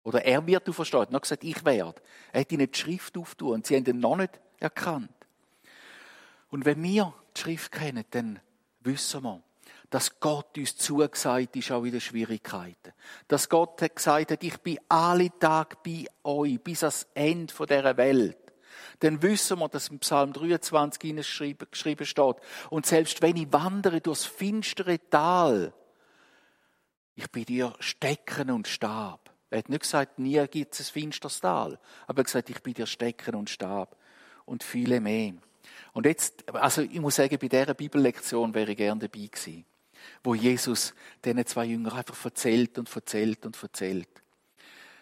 Oder 0.04 0.26
er 0.26 0.46
wird 0.46 0.68
verstehen. 0.74 1.00
Er 1.00 1.02
hat 1.04 1.12
noch 1.12 1.22
gesagt, 1.22 1.44
ich 1.44 1.64
werde. 1.64 2.02
Er 2.32 2.42
hat 2.42 2.52
ihnen 2.52 2.70
die 2.70 2.78
Schrift 2.78 3.18
auftun 3.18 3.54
und 3.54 3.68
sie 3.68 3.76
haben 3.76 3.86
ihn 3.86 4.00
noch 4.00 4.18
nicht 4.18 4.40
erkannt. 4.60 5.12
Und 6.50 6.66
wenn 6.66 6.82
wir 6.82 7.14
die 7.34 7.42
Schrift 7.42 7.72
kennen, 7.72 8.06
dann 8.12 8.40
wissen 8.82 9.24
wir, 9.24 9.42
dass 9.90 10.20
Gott 10.20 10.58
uns 10.58 10.76
zugesagt 10.76 11.56
ist, 11.56 11.72
auch 11.72 11.84
in 11.84 11.92
den 11.92 12.02
Schwierigkeiten. 12.02 12.94
Dass 13.28 13.48
Gott 13.48 13.82
hat 13.82 13.96
gesagt 13.96 14.32
hat, 14.32 14.44
ich 14.44 14.58
bin 14.58 14.80
alle 14.90 15.30
Tage 15.38 15.78
bei 15.84 16.06
euch, 16.24 16.60
bis 16.62 16.84
ans 16.84 17.08
Ende 17.14 17.54
dieser 17.54 17.98
Welt. 17.98 18.38
Dann 19.00 19.22
wissen 19.22 19.60
wir, 19.60 19.70
dass 19.70 19.90
im 19.90 20.00
Psalm 20.00 20.34
23 20.34 21.16
geschrieben 21.70 22.06
steht. 22.06 22.36
Und 22.70 22.86
selbst 22.86 23.22
wenn 23.22 23.36
ich 23.36 23.52
wandere 23.52 24.02
durchs 24.02 24.26
finstere 24.26 24.98
Tal, 25.10 25.74
ich 27.16 27.30
bin 27.30 27.46
dir 27.46 27.74
Stecken 27.80 28.50
und 28.50 28.68
Stab. 28.68 29.32
Er 29.50 29.60
hat 29.60 29.70
nicht 29.70 29.84
gesagt, 29.84 30.18
nie 30.18 30.44
gibt 30.48 30.74
es 30.74 30.90
ein 30.90 30.94
finsteres 30.94 31.40
Tal. 31.40 31.80
Aber 32.08 32.18
er 32.18 32.22
hat 32.22 32.26
gesagt, 32.26 32.50
ich 32.50 32.64
bin 32.64 32.74
dir 32.74 32.88
Stecken 32.88 33.36
und 33.36 33.50
Stab. 33.50 33.96
Und 34.46 34.64
viele 34.64 35.00
mehr. 35.00 35.34
Und 35.94 36.06
jetzt, 36.06 36.48
also 36.54 36.82
ich 36.82 37.00
muss 37.00 37.16
sagen, 37.16 37.38
bei 37.40 37.48
dieser 37.48 37.74
Bibellektion 37.74 38.54
wäre 38.54 38.72
ich 38.72 38.78
gerne 38.78 39.02
dabei 39.02 39.28
gewesen, 39.28 39.66
wo 40.24 40.36
Jesus 40.36 40.94
diesen 41.24 41.46
zwei 41.46 41.66
Jüngern 41.66 41.94
einfach 41.94 42.26
erzählt 42.26 42.78
und 42.78 42.94
erzählt 42.94 43.46
und 43.46 43.62
erzählt. 43.62 44.10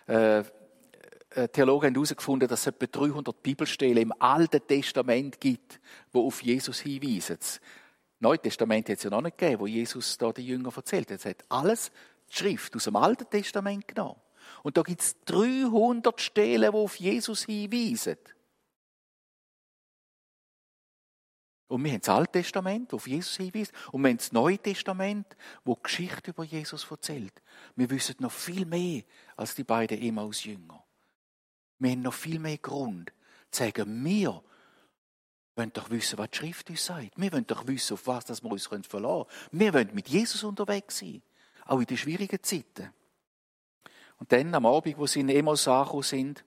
Äh, 0.07 0.39
äh 0.39 1.47
Theologen 1.51 1.87
haben 1.87 1.93
herausgefunden, 1.93 2.47
dass 2.47 2.61
es 2.61 2.67
etwa 2.67 2.85
300 2.85 3.41
Bibelstellen 3.41 3.97
im 3.97 4.13
Alten 4.19 4.65
Testament 4.67 5.39
gibt, 5.39 5.79
wo 6.11 6.27
auf 6.27 6.43
Jesus 6.43 6.79
hinweisen. 6.81 7.37
Das 7.39 7.61
Neue 8.19 8.39
Testament 8.39 8.87
hat 8.87 8.97
es 8.97 9.03
ja 9.03 9.09
noch 9.09 9.21
nicht 9.21 9.37
gegeben, 9.37 9.61
wo 9.61 9.67
Jesus 9.67 10.17
da 10.17 10.31
die 10.31 10.45
Jünger 10.45 10.71
erzählt 10.75 11.09
hat. 11.09 11.19
Es 11.19 11.25
hat 11.25 11.43
alles 11.49 11.91
die 12.29 12.37
Schrift 12.37 12.75
aus 12.75 12.83
dem 12.83 12.95
Alten 12.95 13.27
Testament 13.29 13.87
genommen. 13.87 14.19
Und 14.63 14.77
da 14.77 14.83
gibt 14.83 15.01
es 15.01 15.15
300 15.25 16.21
Stellen, 16.21 16.71
die 16.71 16.77
auf 16.77 16.95
Jesus 16.97 17.45
hinweisen. 17.45 18.17
Und 21.71 21.85
wir 21.85 21.93
haben 21.93 22.01
das 22.01 22.09
Alte 22.09 22.31
Testament, 22.33 22.93
auf 22.93 23.07
Jesus 23.07 23.37
hinweist, 23.37 23.71
und 23.93 24.01
wir 24.01 24.09
haben 24.09 24.17
das 24.17 24.33
Neue 24.33 24.57
Testament, 24.57 25.25
wo 25.63 25.75
Geschichte 25.75 26.31
über 26.31 26.43
Jesus 26.43 26.85
erzählt. 26.91 27.33
Wir 27.77 27.89
wissen 27.89 28.17
noch 28.19 28.33
viel 28.33 28.65
mehr 28.65 29.03
als 29.37 29.55
die 29.55 29.63
beiden 29.63 30.01
Emmaus-Jünger. 30.01 30.83
Wir 31.79 31.91
haben 31.91 32.01
noch 32.01 32.13
viel 32.13 32.39
mehr 32.39 32.57
Grund 32.57 33.13
zu 33.51 33.63
sagen, 33.63 34.03
wir 34.03 34.43
wollen 35.55 35.71
doch 35.71 35.89
wissen, 35.89 36.17
was 36.19 36.29
die 36.31 36.37
Schrift 36.39 36.69
uns 36.69 36.85
sagt. 36.85 37.11
Wir 37.15 37.31
wollen 37.31 37.47
doch 37.47 37.65
wissen, 37.65 37.93
auf 37.93 38.05
was 38.05 38.27
wir 38.43 38.51
uns 38.51 38.65
verlassen 38.67 38.89
können. 38.89 39.25
Wir 39.51 39.73
wollen 39.73 39.89
mit 39.93 40.09
Jesus 40.09 40.43
unterwegs 40.43 40.99
sein, 40.99 41.21
auch 41.65 41.79
in 41.79 41.85
den 41.85 41.95
schwierigen 41.95 42.43
Zeiten. 42.43 42.89
Und 44.17 44.29
dann, 44.33 44.53
am 44.53 44.65
Abend, 44.65 44.97
wo 44.97 45.07
sie 45.07 45.21
in 45.21 45.29
Emmaus 45.29 45.69
angekommen 45.69 46.03
sind, 46.03 46.43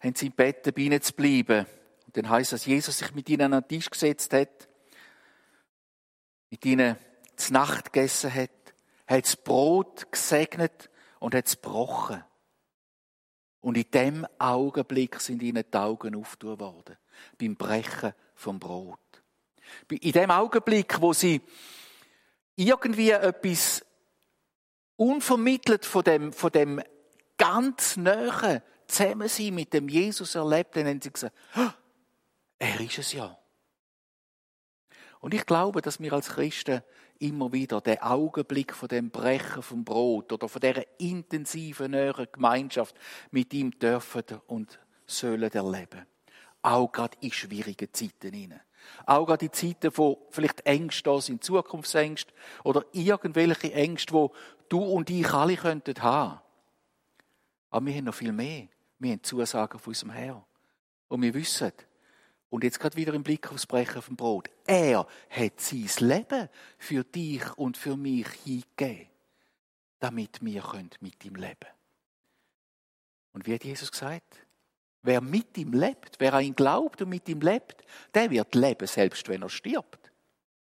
haben 0.00 0.14
sie 0.14 0.28
im 0.28 0.32
Bett 0.32 0.74
bei 0.74 0.80
ihnen 0.80 1.02
zu 1.02 1.12
bleiben. 1.12 1.66
Und 2.08 2.16
dann 2.16 2.30
heißt 2.30 2.54
dass 2.54 2.64
Jesus 2.64 2.96
sich 2.96 3.14
mit 3.14 3.28
ihnen 3.28 3.52
an 3.52 3.60
den 3.60 3.68
Tisch 3.68 3.90
gesetzt 3.90 4.32
hat, 4.32 4.66
mit 6.48 6.64
ihnen 6.64 6.96
zur 7.36 7.52
Nacht 7.52 7.92
gegessen 7.92 8.32
hat, 8.32 8.50
hat 9.06 9.24
das 9.26 9.36
Brot 9.36 10.10
gesegnet 10.10 10.88
und 11.18 11.34
hat 11.34 11.46
es 11.46 11.60
gebrochen. 11.60 12.24
Und 13.60 13.76
in 13.76 13.90
dem 13.90 14.26
Augenblick 14.38 15.20
sind 15.20 15.42
ihnen 15.42 15.64
die 15.70 15.76
Augen 15.76 16.14
aufgetan 16.14 16.58
worden. 16.58 16.96
Beim 17.36 17.56
Brechen 17.56 18.14
vom 18.34 18.58
Brot. 18.58 18.98
In 19.90 20.12
dem 20.12 20.30
Augenblick, 20.30 21.02
wo 21.02 21.12
sie 21.12 21.42
irgendwie 22.56 23.10
etwas 23.10 23.84
unvermittelt 24.96 25.84
von 25.84 26.04
dem, 26.04 26.32
von 26.32 26.52
dem 26.52 26.82
ganz 27.36 27.98
Nähe 27.98 28.62
Zusammensein 28.86 29.54
mit 29.54 29.74
dem 29.74 29.90
Jesus 29.90 30.36
erlebt, 30.36 30.74
dann 30.74 30.86
haben 30.86 31.02
sie 31.02 31.12
gesagt, 31.12 31.36
er 32.58 32.80
ist 32.80 32.98
es 32.98 33.12
ja. 33.12 33.38
Und 35.20 35.34
ich 35.34 35.46
glaube, 35.46 35.82
dass 35.82 36.00
wir 36.00 36.12
als 36.12 36.30
Christen 36.30 36.82
immer 37.18 37.52
wieder 37.52 37.80
den 37.80 38.00
Augenblick 38.00 38.74
von 38.74 38.88
dem 38.88 39.10
Brechen 39.10 39.62
vom 39.62 39.84
Brot 39.84 40.32
oder 40.32 40.48
von 40.48 40.60
dieser 40.60 40.84
intensiven, 41.00 41.90
näheren 41.90 42.28
Gemeinschaft 42.30 42.94
mit 43.30 43.52
ihm 43.52 43.76
dürfen 43.78 44.24
und 44.46 44.78
sollen 45.06 45.50
erleben. 45.50 46.06
Auch 46.62 46.92
gerade 46.92 47.16
in 47.20 47.32
schwierigen 47.32 47.92
Zeiten 47.92 48.32
hinein. 48.32 48.60
Auch 49.06 49.26
gerade 49.26 49.46
in 49.46 49.52
Zeiten, 49.52 49.90
wo 49.96 50.28
vielleicht 50.30 50.64
Ängste 50.64 51.10
da 51.10 51.20
sind, 51.20 51.42
Zukunftsängste 51.42 52.32
oder 52.62 52.84
irgendwelche 52.92 53.72
Ängste, 53.72 54.12
wo 54.12 54.32
du 54.68 54.82
und 54.82 55.10
ich 55.10 55.28
alle 55.32 55.56
könnten 55.56 56.00
haben. 56.02 56.40
Aber 57.70 57.86
wir 57.86 57.94
haben 57.94 58.04
noch 58.04 58.14
viel 58.14 58.32
mehr. 58.32 58.68
Wir 58.98 59.12
haben 59.12 59.22
Zusagen 59.22 59.78
von 59.78 59.90
unserem 59.90 60.12
Herrn. 60.12 60.44
Und 61.08 61.22
wir 61.22 61.34
wissen, 61.34 61.72
und 62.50 62.64
jetzt 62.64 62.80
gerade 62.80 62.96
wieder 62.96 63.14
im 63.14 63.22
Blick 63.22 63.50
aufs 63.50 63.66
Brechen 63.66 64.02
vom 64.02 64.16
Brot. 64.16 64.48
Er 64.66 65.06
hat 65.30 65.60
sein 65.60 65.88
Leben 66.00 66.48
für 66.78 67.04
dich 67.04 67.52
und 67.56 67.76
für 67.76 67.96
mich 67.96 68.28
hingegeben, 68.44 69.08
damit 69.98 70.44
wir 70.44 70.62
mit 71.00 71.24
ihm 71.24 71.34
leben 71.34 71.56
können. 71.60 71.74
Und 73.32 73.46
wie 73.46 73.54
hat 73.54 73.64
Jesus 73.64 73.90
gesagt? 73.90 74.46
Wer 75.02 75.20
mit 75.20 75.56
ihm 75.56 75.72
lebt, 75.72 76.16
wer 76.18 76.34
an 76.34 76.44
ihn 76.44 76.54
glaubt 76.54 77.00
und 77.02 77.08
mit 77.10 77.28
ihm 77.28 77.40
lebt, 77.40 77.84
der 78.12 78.30
wird 78.30 78.54
leben, 78.54 78.86
selbst 78.86 79.28
wenn 79.28 79.42
er 79.42 79.48
stirbt. 79.48 80.10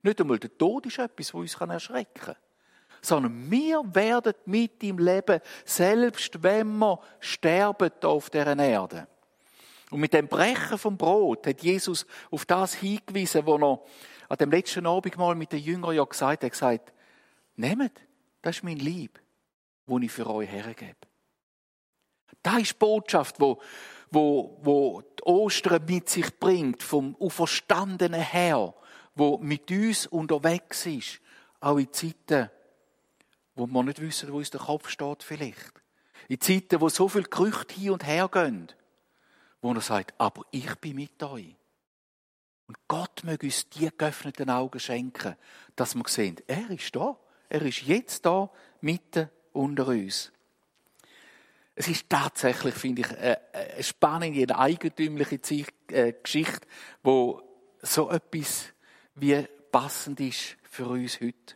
Nicht 0.03 0.21
einmal 0.21 0.39
der 0.39 0.57
Tod 0.57 0.87
ist 0.87 0.99
etwas, 0.99 1.33
was 1.33 1.41
uns 1.41 1.55
erschrecken 1.55 2.21
kann. 2.21 2.37
Sondern 3.01 3.51
wir 3.51 3.83
werden 3.95 4.35
mit 4.47 4.83
ihm 4.83 4.99
leben, 4.99 5.41
selbst 5.65 6.43
wenn 6.43 6.77
wir 6.79 6.99
sterben 7.21 7.93
auf 8.03 8.31
dieser 8.31 8.59
Erde. 8.59 9.07
Und 9.91 10.01
mit 10.01 10.13
dem 10.13 10.29
Brechen 10.29 10.79
vom 10.79 10.97
Brot 10.97 11.47
hat 11.47 11.63
Jesus 11.63 12.07
auf 12.31 12.45
das 12.45 12.75
hingewiesen, 12.75 13.47
wo 13.47 13.57
er 13.57 13.81
an 14.29 14.39
dem 14.39 14.51
letzten 14.51 14.87
Abend 14.87 15.17
mal 15.17 15.35
mit 15.35 15.53
den 15.53 15.61
Jüngern 15.61 15.95
ja 15.95 16.05
gesagt 16.05 16.33
hat, 16.33 16.43
er 16.43 16.51
gesagt, 16.51 16.93
nehmt, 17.55 17.93
das 18.43 18.57
ist 18.57 18.65
mein 18.65 18.79
Lieb, 18.79 19.21
wo 19.87 19.99
ich 19.99 20.11
für 20.11 20.29
euch 20.29 20.51
hergebe. 20.51 20.97
Das 22.43 22.59
ist 22.59 22.73
die 22.73 22.79
Botschaft, 22.79 23.41
wo, 23.41 23.61
wo, 24.11 24.59
wo 24.63 25.03
die 25.03 25.23
Ostern 25.25 25.85
mit 25.85 26.09
sich 26.09 26.37
bringt, 26.39 26.83
vom 26.83 27.17
auferstandenen 27.21 28.21
Herr, 28.21 28.75
wo 29.15 29.39
mit 29.39 29.71
uns 29.71 30.07
unterwegs 30.07 30.87
ist, 30.87 31.21
auch 31.61 31.79
in 31.79 31.93
Zeiten, 31.93 32.51
wo 33.55 33.67
wir 33.67 33.83
nicht 33.85 34.01
wissen, 34.01 34.33
wo 34.33 34.39
uns 34.39 34.51
der 34.51 34.61
Kopf 34.61 34.89
steht 34.89 35.23
vielleicht. 35.23 35.73
In 36.29 36.41
Zeiten, 36.41 36.81
wo 36.81 36.89
so 36.89 37.09
viele 37.09 37.25
Gerüchte 37.25 37.75
hin 37.75 37.91
und 37.93 38.07
her 38.07 38.29
gehen 38.29 38.69
wo 39.67 39.73
er 39.73 39.81
sagt, 39.81 40.15
aber 40.19 40.43
ich 40.53 40.75
bin 40.77 40.95
mit 40.95 41.21
euch. 41.23 41.57
Und 42.69 42.79
Gott 42.89 43.25
möge 43.25 43.47
uns 43.47 43.69
die 43.69 43.89
geöffneten 43.97 44.49
Augen 44.49 44.79
schenken, 44.79 45.37
dass 45.75 45.95
wir 45.95 46.05
sehen, 46.07 46.37
er 46.47 46.71
ist 46.71 46.95
da. 46.95 47.17
Er 47.49 47.63
ist 47.63 47.83
jetzt 47.83 48.27
da, 48.27 48.51
mitten 48.81 49.29
unter 49.53 49.89
uns. 49.89 50.33
Es 51.75 51.89
ist 51.89 52.09
tatsächlich, 52.09 52.75
finde 52.75 53.03
ich, 53.03 53.19
eine 53.19 53.83
spannende, 53.83 54.43
eine 54.43 54.59
eigentümliche 54.59 55.39
äh, 55.91 56.13
Geschichte, 56.23 56.67
wo 57.03 57.43
so 57.83 58.11
etwas 58.11 58.73
wie 59.15 59.47
passend 59.71 60.21
ist 60.21 60.57
für 60.63 60.87
uns 60.87 61.21
heute. 61.21 61.55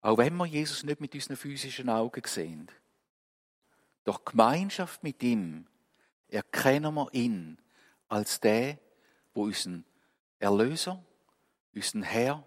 Auch 0.00 0.18
wenn 0.18 0.36
wir 0.36 0.46
Jesus 0.46 0.82
nicht 0.82 1.00
mit 1.00 1.14
unseren 1.14 1.36
physischen 1.36 1.88
Augen 1.88 2.22
sehen, 2.26 2.68
doch 4.04 4.24
Gemeinschaft 4.24 5.02
mit 5.02 5.22
ihm 5.22 5.66
erkennen 6.28 6.94
wir 6.94 7.08
ihn 7.12 7.58
als 8.08 8.40
der, 8.40 8.78
wo 9.34 9.44
unseren 9.44 9.84
Erlöser, 10.38 11.02
unseren 11.74 12.02
Herr 12.02 12.42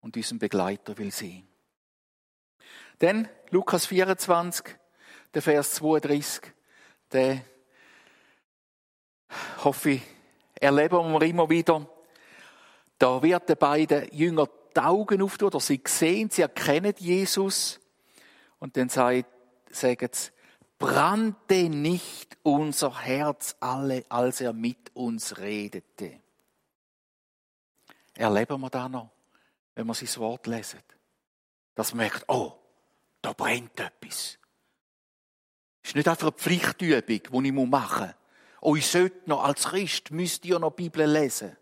und 0.00 0.16
unseren 0.16 0.38
Begleiter 0.38 0.96
will 0.98 1.10
sehen. 1.10 1.46
Denn 3.00 3.28
Lukas 3.50 3.86
24, 3.86 4.76
der 5.32 5.42
Vers 5.42 5.74
32, 5.74 6.52
der 7.12 7.42
hoffe 9.64 9.90
ich, 9.90 10.02
erleben 10.54 11.12
wir 11.12 11.22
immer 11.22 11.48
wieder. 11.48 11.86
Da 12.98 13.22
wird 13.22 13.48
den 13.48 13.56
beiden 13.56 14.08
Jünger 14.12 14.48
die 14.76 14.80
Augen 14.80 15.22
auftun, 15.22 15.48
oder 15.48 15.60
sie 15.60 15.80
sehen, 15.86 16.30
sie 16.30 16.42
erkennen 16.42 16.94
Jesus. 16.98 17.80
Und 18.58 18.76
dann 18.76 18.88
sagen 18.88 19.24
sie, 19.70 19.96
brannte 20.80 21.68
nicht 21.68 22.38
unser 22.42 23.02
Herz 23.02 23.54
alle, 23.60 24.04
als 24.08 24.40
er 24.40 24.54
mit 24.54 24.90
uns 24.94 25.38
redete. 25.38 26.20
Erleben 28.14 28.60
wir 28.60 28.70
da 28.70 28.88
noch, 28.88 29.10
wenn 29.74 29.86
wir 29.86 29.94
sein 29.94 30.16
Wort 30.16 30.46
lesen, 30.46 30.80
dass 31.74 31.92
man 31.92 32.06
merkt, 32.06 32.24
oh, 32.28 32.54
da 33.22 33.32
brennt 33.34 33.78
etwas. 33.78 34.38
Ist 35.82 35.94
nicht 35.94 36.08
einfach 36.08 36.28
eine 36.28 36.36
Pflichtübung, 36.36 37.42
die 37.44 37.48
ich 37.48 37.52
machen 37.68 38.06
muss. 38.06 38.14
Oh, 38.62 38.74
ich 38.74 38.86
sollte 38.86 39.28
noch 39.28 39.44
als 39.44 39.64
Christ, 39.64 40.10
müsste 40.10 40.46
ich 40.46 40.52
ja 40.52 40.58
noch 40.58 40.72
Bibel 40.72 41.06
lesen. 41.06 41.56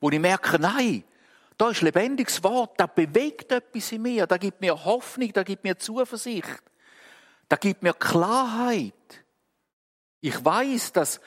Wo 0.00 0.10
ich 0.10 0.18
merke, 0.18 0.58
nein, 0.58 1.04
da 1.56 1.70
ist 1.70 1.80
lebendiges 1.80 2.42
Wort, 2.42 2.78
da 2.78 2.86
bewegt 2.86 3.52
etwas 3.52 3.92
in 3.92 4.02
mir, 4.02 4.26
da 4.26 4.36
gibt 4.36 4.60
mir 4.60 4.84
Hoffnung, 4.84 5.32
da 5.32 5.44
gibt 5.44 5.62
mir 5.62 5.78
Zuversicht. 5.78 6.62
Da 7.52 7.56
gibt 7.56 7.82
mir 7.82 7.92
Klarheit. 7.92 8.94
Ich 10.22 10.42
weiß, 10.42 10.92
dass 10.94 11.20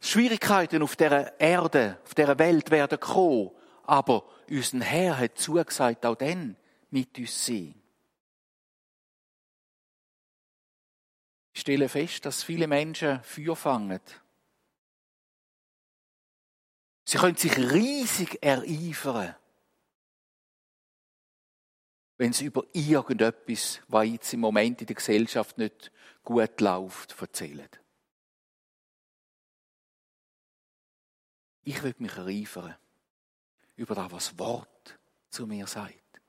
Schwierigkeiten 0.00 0.82
auf 0.82 0.96
der 0.96 1.38
Erde, 1.38 1.98
auf 2.04 2.14
der 2.14 2.38
Welt 2.38 2.70
werden 2.70 2.98
kommen, 2.98 3.50
aber 3.82 4.24
unser 4.48 4.80
Herr 4.80 5.18
hat 5.18 5.36
zugesagt, 5.36 6.06
auch 6.06 6.14
dann 6.14 6.56
mit 6.88 7.18
uns 7.18 7.44
sein. 7.44 7.74
Ich 11.52 11.60
stelle 11.60 11.90
fest, 11.90 12.24
dass 12.24 12.42
viele 12.42 12.66
Menschen 12.66 13.22
Feuer 13.22 13.56
fangen. 13.56 14.00
Sie 17.04 17.18
können 17.18 17.36
sich 17.36 17.58
riesig 17.58 18.38
ereifern 18.42 19.36
wenn 22.20 22.34
sie 22.34 22.44
über 22.44 22.64
irgendetwas, 22.74 23.80
was 23.88 24.06
jetzt 24.06 24.34
im 24.34 24.40
Moment 24.40 24.82
in 24.82 24.86
der 24.86 24.94
Gesellschaft 24.94 25.56
nicht 25.56 25.90
gut 26.22 26.60
läuft, 26.60 27.18
erzählen. 27.18 27.70
Ich 31.62 31.82
will 31.82 31.94
mich 31.96 32.14
ereifern 32.14 32.76
über 33.74 33.94
das, 33.94 34.12
was 34.12 34.38
Wort 34.38 34.98
zu 35.30 35.46
mir 35.46 35.66
sagt. 35.66 36.20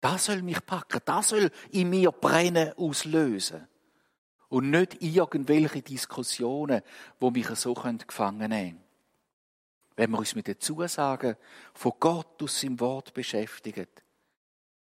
Das 0.00 0.24
soll 0.24 0.40
mich 0.40 0.64
packen, 0.64 1.02
das 1.04 1.28
soll 1.28 1.50
in 1.72 1.90
mir 1.90 2.10
brennen, 2.10 2.72
auslösen. 2.78 3.68
Und 4.48 4.70
nicht 4.70 5.02
irgendwelche 5.02 5.82
Diskussionen, 5.82 6.80
wo 7.20 7.30
mich 7.30 7.48
so 7.48 7.74
gefangen 7.74 8.48
nehmen 8.48 8.82
Wenn 9.96 10.12
wir 10.12 10.18
uns 10.18 10.34
mit 10.34 10.46
den 10.46 10.58
Zusagen 10.58 11.36
von 11.74 11.92
Gott 12.00 12.42
aus 12.42 12.58
seinem 12.58 12.80
Wort 12.80 13.12
beschäftigen, 13.12 13.86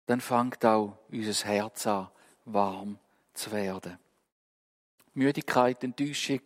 dann 0.06 0.20
fängt 0.20 0.64
auch 0.64 0.98
unser 1.10 1.48
Herz 1.48 1.86
an, 1.86 2.08
warm 2.44 2.98
zu 3.32 3.52
werden. 3.52 3.98
Müdigkeit, 5.14 5.82
Enttäuschung 5.84 6.40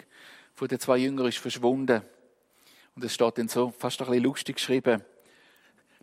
von 0.55 0.68
den 0.68 0.79
zwei 0.79 0.99
Jüngern 0.99 1.27
ist 1.27 1.38
verschwunden. 1.38 2.03
Und 2.94 3.05
es 3.05 3.14
steht 3.14 3.38
dann 3.38 3.49
so, 3.49 3.73
fast 3.77 4.01
ein 4.01 4.07
bisschen 4.07 4.25
lustig 4.25 4.57
geschrieben, 4.57 5.03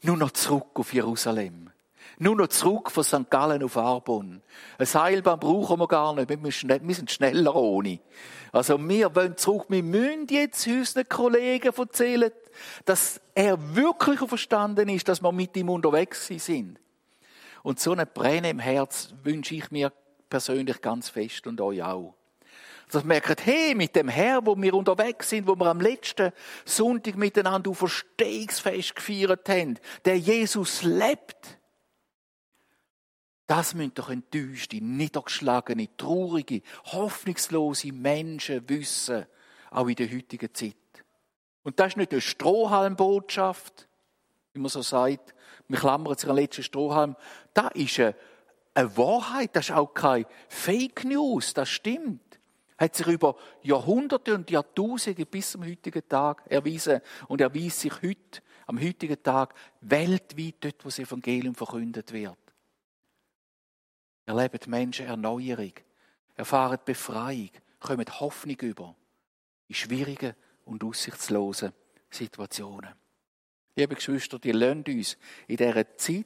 nur 0.02 0.18
noch 0.18 0.32
zurück 0.32 0.68
auf 0.76 0.94
Jerusalem. 0.94 1.72
Nur 2.18 2.36
noch 2.36 2.48
zurück 2.48 2.92
von 2.92 3.04
St. 3.04 3.30
Gallen 3.30 3.64
auf 3.64 3.76
Arbon. 3.76 4.42
Ein 4.78 4.86
Seilbahn 4.86 5.40
brauchen 5.40 5.80
wir 5.80 5.88
gar 5.88 6.14
nicht. 6.16 6.30
Wir 6.30 6.96
sind 6.96 7.12
schneller 7.12 7.56
ohne. 7.56 8.00
Also 8.54 8.78
wir 8.88 9.14
wollen 9.14 9.36
zurück. 9.36 9.66
Wir 9.68 9.84
müssen 9.84 10.28
jetzt 10.30 10.66
unseren 10.66 11.10
Kollegen 11.10 11.74
erzählen, 11.76 12.32
dass 12.86 13.20
er 13.34 13.76
wirklich 13.76 14.20
verstanden 14.20 14.88
ist, 14.88 15.10
dass 15.10 15.22
wir 15.22 15.32
mit 15.34 15.58
ihm 15.58 15.70
unterwegs 15.70 16.28
sind. 16.28 16.80
Und 17.66 17.80
so 17.80 17.94
eine 17.94 18.06
Brenne 18.06 18.52
im 18.52 18.60
Herz 18.60 19.16
wünsche 19.24 19.56
ich 19.56 19.72
mir 19.72 19.92
persönlich 20.30 20.82
ganz 20.82 21.10
fest 21.10 21.48
und 21.48 21.60
euch 21.60 21.82
auch. 21.82 22.14
Dass 22.92 23.02
ihr 23.02 23.08
merkt, 23.08 23.44
hey, 23.44 23.74
mit 23.74 23.96
dem 23.96 24.08
Herr, 24.08 24.46
wo 24.46 24.56
wir 24.56 24.76
unterwegs 24.76 25.32
sind, 25.32 25.48
wo 25.48 25.56
wir 25.56 25.66
am 25.66 25.82
letzten 25.82 26.32
Sonntag 26.64 27.16
miteinander 27.16 27.72
auf 27.72 27.80
Verstehungsfest 27.80 28.96
gefeiert 28.96 29.50
haben, 29.50 29.80
der 30.06 30.20
Jesus 30.20 30.84
lebt. 30.84 31.58
Das 33.48 33.74
müssen 33.74 33.96
doch 33.96 34.12
enttäuschte, 34.12 34.76
niedergeschlagene, 34.76 35.90
traurige, 35.98 36.62
hoffnungslose 36.84 37.92
Menschen 37.92 38.70
wissen, 38.70 39.26
auch 39.72 39.88
in 39.88 39.96
der 39.96 40.12
heutigen 40.12 40.54
Zeit. 40.54 40.76
Und 41.64 41.80
das 41.80 41.94
ist 41.94 41.98
nicht 41.98 42.12
eine 42.12 42.22
Strohhalmbotschaft, 42.22 43.88
wie 44.54 44.60
man 44.60 44.70
so 44.70 44.84
sagt. 44.84 45.34
Wir 45.68 45.80
klammern 45.80 46.16
sich 46.16 46.30
an 46.30 46.36
den 46.36 46.44
letzten 46.44 46.64
Strohhalm. 46.64 47.16
Das 47.54 47.72
ist 47.74 48.00
eine, 48.00 48.16
eine 48.74 48.98
Wahrheit, 48.98 49.56
das 49.56 49.70
ist 49.70 49.76
auch 49.76 49.94
keine 49.94 50.26
Fake 50.48 51.04
News, 51.06 51.54
das 51.54 51.70
stimmt 51.70 52.22
hat 52.78 52.96
sich 52.96 53.08
über 53.08 53.36
Jahrhunderte 53.64 54.36
und 54.36 54.50
Jahrtausende 54.52 55.26
bis 55.26 55.52
zum 55.52 55.66
heutigen 55.66 56.08
Tag 56.08 56.44
erwiesen 56.48 57.02
und 57.28 57.42
erweist 57.42 57.80
sich 57.80 57.94
heute, 58.02 58.42
am 58.68 58.82
heutigen 58.82 59.22
Tag, 59.22 59.54
weltweit 59.82 60.56
dort, 60.60 60.84
wo 60.84 60.90
das 60.90 61.00
Evangelium 61.00 61.56
verkündet 61.56 62.12
wird. 62.12 62.38
Erleben 64.26 64.60
Menschen 64.68 65.06
Erneuerung, 65.06 65.74
erfahren 66.36 66.80
Befreiung, 66.84 67.52
kommen 67.80 68.06
Hoffnung 68.20 68.58
über 68.62 68.96
in 69.68 69.76
schwierigen 69.76 70.34
und 70.66 70.84
aussichtslosen 70.84 71.72
Situationen. 72.10 72.94
Liebe 73.78 73.96
Geschwister, 73.96 74.40
die 74.40 74.54
lassen 74.54 74.86
uns 74.88 75.18
in 75.48 75.58
dieser 75.58 75.98
Zeit 75.98 76.26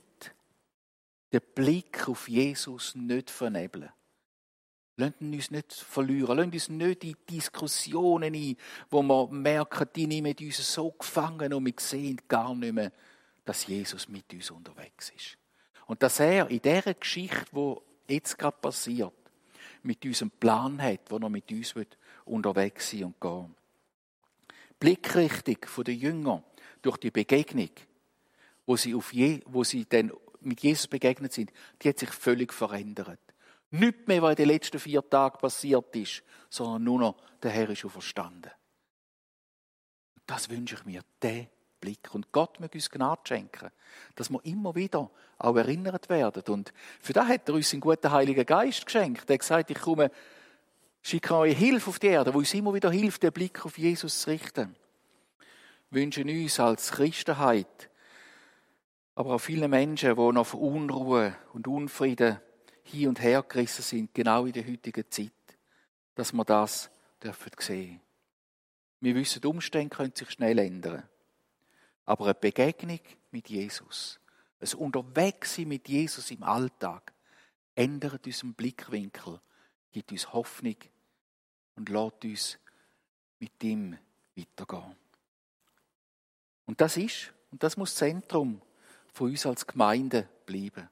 den 1.32 1.42
Blick 1.56 2.08
auf 2.08 2.30
Jesus 2.30 2.94
nicht 2.94 3.32
vernebeln. 3.32 3.90
Lassen 4.98 5.34
uns 5.34 5.50
nicht 5.50 5.74
verlieren. 5.74 6.38
Lassen 6.38 6.52
uns 6.52 6.70
nicht 6.70 7.04
in 7.06 7.16
Diskussionen 7.28 8.36
ein, 8.36 8.56
wo 8.90 9.02
wir 9.02 9.28
merken, 9.30 9.88
die 9.96 10.06
nehmen 10.06 10.36
uns 10.40 10.74
so 10.74 10.92
gefangen 10.92 11.54
und 11.54 11.66
wir 11.66 11.74
sehen 11.78 12.22
gar 12.28 12.54
nicht 12.54 12.74
mehr, 12.74 12.92
dass 13.46 13.66
Jesus 13.66 14.08
mit 14.10 14.32
uns 14.34 14.52
unterwegs 14.52 15.12
ist. 15.16 15.38
Und 15.88 16.04
dass 16.04 16.20
er 16.20 16.50
in 16.50 16.62
dieser 16.62 16.94
Geschichte, 16.94 17.46
wo 17.52 17.82
jetzt 18.08 18.38
gerade 18.38 18.58
passiert, 18.62 19.14
mit 19.82 20.06
uns 20.06 20.22
einen 20.22 20.32
Plan 20.32 20.80
hat, 20.82 21.10
wo 21.10 21.18
er 21.18 21.30
mit 21.30 21.50
uns 21.52 21.74
unterwegs 22.26 22.92
sein 22.92 23.06
und 23.06 23.20
gehen. 23.20 23.56
Blickrichtung 24.80 25.58
der 25.86 25.96
Jünger 25.96 26.44
durch 26.82 26.98
die 26.98 27.12
Begegnung, 27.12 27.72
wo 28.66 28.76
sie, 28.76 28.96
auf 28.96 29.14
Je 29.14 29.42
wo 29.46 29.64
sie 29.64 29.86
dann 29.86 30.12
mit 30.42 30.62
Jesus 30.62 30.88
begegnet 30.88 31.34
sind, 31.34 31.52
die 31.82 31.90
hat 31.90 32.00
sich 32.00 32.12
völlig 32.12 32.54
verändert. 32.54 33.20
Nicht 33.72 34.08
mehr, 34.08 34.22
was 34.22 34.32
in 34.32 34.36
den 34.38 34.48
letzten 34.48 34.80
vier 34.80 35.08
Tagen 35.08 35.40
passiert 35.40 35.96
ist, 35.96 36.24
sondern 36.50 36.84
nur 36.84 37.00
noch, 37.00 37.16
der 37.44 37.52
Herr 37.52 37.70
ist 37.70 37.82
verstanden. 37.82 38.52
Das 40.26 40.50
wünsche 40.50 40.76
ich 40.76 40.86
mir, 40.86 41.02
der 41.22 41.48
Blick. 41.80 42.14
Und 42.14 42.32
Gott 42.32 42.60
möge 42.60 42.78
uns 42.78 42.90
Gnade 42.90 43.22
schenken, 43.24 43.70
dass 44.16 44.30
wir 44.30 44.44
immer 44.46 44.76
wieder 44.76 45.10
auch 45.38 45.56
erinnert 45.56 46.10
werden. 46.10 46.44
Und 46.50 46.74
für 47.00 47.14
das 47.14 47.28
hat 47.28 47.48
er 47.48 47.56
uns 47.56 47.72
einen 47.74 47.82
guten 47.82 48.12
Heiligen 48.12 48.46
Geist 48.46 48.86
geschenkt. 48.86 49.30
Er 49.30 49.36
hat 49.36 49.40
gesagt, 49.40 49.72
ich 49.72 49.80
komme, 49.80 50.12
schicke 51.02 51.36
euch 51.36 51.58
Hilfe 51.58 51.90
auf 51.90 52.00
die 52.00 52.08
Erde, 52.08 52.34
wo 52.34 52.40
uns 52.40 52.54
immer 52.54 52.74
wieder 52.74 52.92
hilft, 52.92 53.24
den 53.24 53.32
Blick 53.32 53.66
auf 53.66 53.78
Jesus 53.78 54.22
zu 54.22 54.30
richten. 54.30 54.76
Wünschen 55.92 56.30
uns 56.30 56.60
als 56.60 56.92
Christenheit, 56.92 57.90
aber 59.16 59.36
auch 59.36 59.40
viele 59.40 59.68
Menschen, 59.68 60.16
die 60.16 60.32
noch 60.32 60.46
von 60.46 60.60
Unruhe 60.60 61.36
und 61.54 61.68
Unfrieden 61.68 62.40
hin 62.84 63.10
und 63.10 63.22
her 63.22 63.44
gerissen 63.44 63.82
sind, 63.82 64.14
genau 64.14 64.46
in 64.46 64.54
der 64.54 64.68
heutigen 64.68 65.10
Zeit, 65.10 65.32
dass 66.16 66.34
wir 66.34 66.46
das 66.46 66.90
dürfen 67.22 67.52
sehen. 67.60 68.02
Wir 69.02 69.16
wissen, 69.16 69.42
die 69.42 69.48
Umstände 69.48 69.96
können 69.96 70.16
sich 70.16 70.30
schnell 70.32 70.60
ändern. 70.60 71.08
Aber 72.06 72.26
eine 72.26 72.34
Begegnung 72.34 73.00
mit 73.32 73.50
Jesus, 73.50 74.20
ein 74.60 74.74
Unterwegssein 74.74 75.68
mit 75.68 75.88
Jesus 75.88 76.32
im 76.32 76.44
Alltag, 76.44 77.14
ändert 77.76 78.26
unseren 78.26 78.54
Blickwinkel, 78.54 79.40
gibt 79.92 80.12
uns 80.12 80.34
Hoffnung 80.34 80.76
und 81.76 81.90
lässt 81.90 82.26
uns 82.26 82.60
mit 83.40 83.64
ihm 83.64 83.98
weitergehen. 84.36 84.96
Und 86.70 86.80
das 86.82 86.98
ist, 86.98 87.34
und 87.50 87.64
das 87.64 87.78
muss 87.78 87.96
Zentrum 87.96 88.62
von 89.12 89.32
uns 89.32 89.44
als 89.48 89.66
Gemeinde 89.66 90.30
bleiben. 90.46 90.88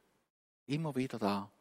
Immer 0.66 0.96
wieder 0.96 1.20
da. 1.20 1.52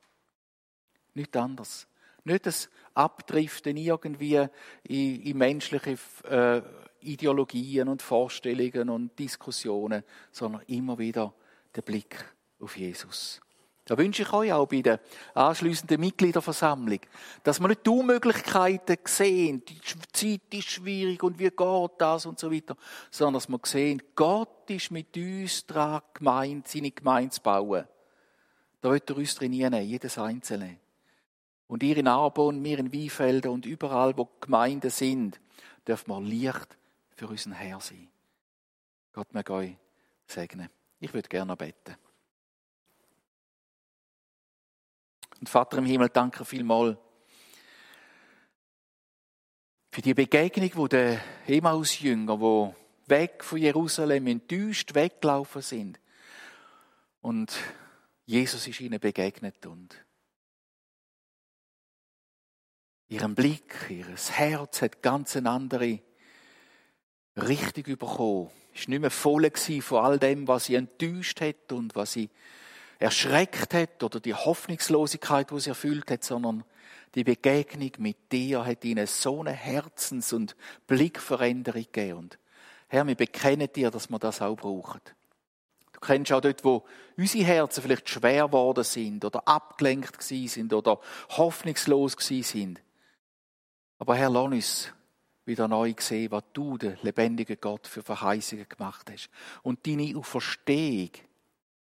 Nicht 1.13 1.37
anders. 1.37 1.87
Nicht 2.25 2.47
das 2.47 2.71
Abdriften 2.95 3.77
irgendwie 3.77 4.49
in, 4.85 5.21
in 5.21 5.37
menschliche 5.37 5.99
äh, 6.25 6.63
Ideologien 7.01 7.89
und 7.91 8.01
Vorstellungen 8.01 8.89
und 8.89 9.19
Diskussionen, 9.19 10.03
sondern 10.33 10.63
immer 10.63 10.99
wieder 10.99 11.35
der 11.75 11.83
Blick 11.83 12.17
auf 12.59 12.75
Jesus. 12.79 13.43
Da 13.87 13.97
wünsche 13.97 14.23
ich 14.23 14.33
euch 14.33 14.53
auch 14.53 14.67
bei 14.67 14.83
der 14.83 14.99
anschliessenden 15.33 16.01
Mitgliederversammlung, 16.01 16.99
dass 17.45 17.61
wir 17.61 17.69
nicht 17.69 17.87
die 17.87 17.91
Unmöglichkeiten 17.91 18.97
sehen, 19.05 19.65
die 19.65 19.81
Zeit 20.13 20.53
ist 20.53 20.71
schwierig 20.71 21.23
und 21.23 21.39
wie 21.39 21.51
geht 21.51 21.91
das 21.99 22.27
und 22.27 22.37
so 22.37 22.51
weiter, 22.51 22.77
sondern 23.13 23.35
dass 23.35 23.49
wir 23.49 23.61
sehen, 23.63 24.03
Gott 24.17 24.69
ist 24.71 24.91
mit 24.91 25.17
uns 25.17 25.67
dran 25.67 26.03
gemeint, 26.15 26.67
seine 26.67 26.91
Gemeinde 26.91 27.31
zu 27.31 27.41
bauen. 27.43 27.87
Da 28.81 28.91
wird 28.91 29.09
er 29.09 29.19
uns 29.19 29.37
trainieren, 29.37 29.75
jedes 29.75 30.19
Einzelne. 30.19 30.79
Und 31.69 31.85
ihr 31.85 31.97
in 31.97 32.09
Arbon, 32.09 32.63
wir 32.65 32.81
in 32.81 32.93
Wiefelden 32.93 33.53
und 33.53 33.67
überall, 33.67 34.17
wo 34.19 34.29
Gemeinden 34.41 34.91
sind, 34.91 35.41
dürfen 35.87 36.11
wir 36.11 36.21
Licht 36.21 36.77
für 37.15 37.29
unseren 37.29 37.53
Herr 37.53 37.81
sein. 37.81 38.09
Gott 39.13 39.33
mag 39.33 39.49
euch 39.49 39.77
segnen. 40.27 40.71
Ich 40.99 41.15
würde 41.15 41.29
gerne 41.29 41.57
beten. 41.57 41.97
Und 45.41 45.49
Vater 45.49 45.79
im 45.79 45.87
Himmel, 45.87 46.09
danke 46.09 46.45
vielmals 46.45 46.97
für 49.97 50.03
die 50.03 50.13
Begegnung, 50.13 50.71
wo 50.75 50.89
der 50.89 51.23
Emmaus-Jünger, 51.47 52.39
wo 52.39 52.75
weg 53.07 53.43
von 53.43 53.57
Jerusalem 53.57 54.27
enttäuscht 54.27 54.95
weggelaufen 54.95 55.63
sind. 55.63 56.01
Und 57.23 57.57
Jesus 58.27 58.67
ist 58.67 58.81
ihnen 58.81 59.01
begegnet 59.01 59.65
und 59.65 59.97
ihren 63.09 63.35
Blick, 63.35 63.87
ihr 63.89 64.07
Herz 64.07 64.83
hat 64.83 65.03
ganz 65.03 65.35
eine 65.35 65.49
andere 65.49 66.01
Richtung 67.37 67.85
bekommen. 67.97 68.51
Es 68.75 68.83
war 68.83 68.91
nicht 68.91 69.01
mehr 69.01 69.11
voll 69.11 69.51
von 69.81 70.05
all 70.05 70.19
dem, 70.19 70.47
was 70.47 70.67
sie 70.67 70.75
enttäuscht 70.75 71.41
hat 71.41 71.73
und 71.73 71.95
was 71.95 72.13
sie 72.13 72.29
erschreckt 72.99 73.75
hat 73.75 74.03
oder 74.03 74.21
die 74.21 74.35
Hoffnungslosigkeit, 74.35 75.51
die 75.51 75.61
sie 75.61 75.71
erfüllt 75.71 76.11
hat, 76.11 76.25
sondern 76.25 76.65
die 77.15 77.25
Begegnung 77.25 77.93
mit 77.99 78.33
dir 78.33 78.65
hat 78.65 78.85
ihnen 78.85 79.07
so 79.07 79.41
eine 79.41 79.53
Herzens- 79.53 80.33
und 80.33 80.57
Blickveränderung 80.87 81.83
gegeben. 81.83 82.19
Und 82.19 82.39
Herr, 82.89 83.07
wir 83.07 83.15
bekennen 83.15 83.69
dir, 83.75 83.91
dass 83.91 84.11
wir 84.11 84.19
das 84.19 84.43
auch 84.43 84.57
brauchen. 84.57 85.01
Du 85.93 86.01
kennst 86.01 86.31
auch 86.33 86.43
dort, 86.43 86.63
wo 86.63 86.85
unsere 87.17 87.45
Herzen 87.45 87.83
vielleicht 87.83 88.09
schwer 88.09 88.47
geworden 88.47 88.85
sind 88.85 89.25
oder 89.25 89.49
abgelenkt 89.49 90.23
sind 90.23 90.73
oder 90.75 91.01
hoffnungslos 91.31 92.17
sind. 92.19 92.83
Aber 93.99 94.15
Herr, 94.15 94.29
lass 94.29 94.45
uns 94.45 94.93
wieder 95.47 95.69
neu 95.69 95.95
sehen, 95.99 96.31
was 96.33 96.45
du, 96.53 96.77
der 96.77 96.99
lebendige 97.03 97.57
Gott, 97.57 97.87
für 97.87 98.03
Verheißungen 98.03 98.69
gemacht 98.69 99.11
hast. 99.11 99.31
Und 99.63 99.87
deine 99.87 100.15
Auferstehung 100.19 101.11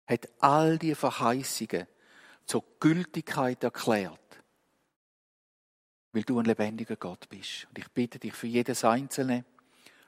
hat 0.09 0.29
all 0.41 0.79
die 0.79 0.95
Verheißungen 0.95 1.87
zur 2.47 2.65
Gültigkeit 2.81 3.63
erklärt. 3.63 4.19
Weil 6.13 6.23
du 6.23 6.39
ein 6.39 6.47
lebendiger 6.47 6.97
Gott 6.97 7.29
bist. 7.29 7.67
Und 7.69 7.79
ich 7.79 7.89
bitte 7.89 8.19
dich 8.19 8.33
für 8.33 8.47
jedes 8.47 8.85
Einzelne 8.85 9.45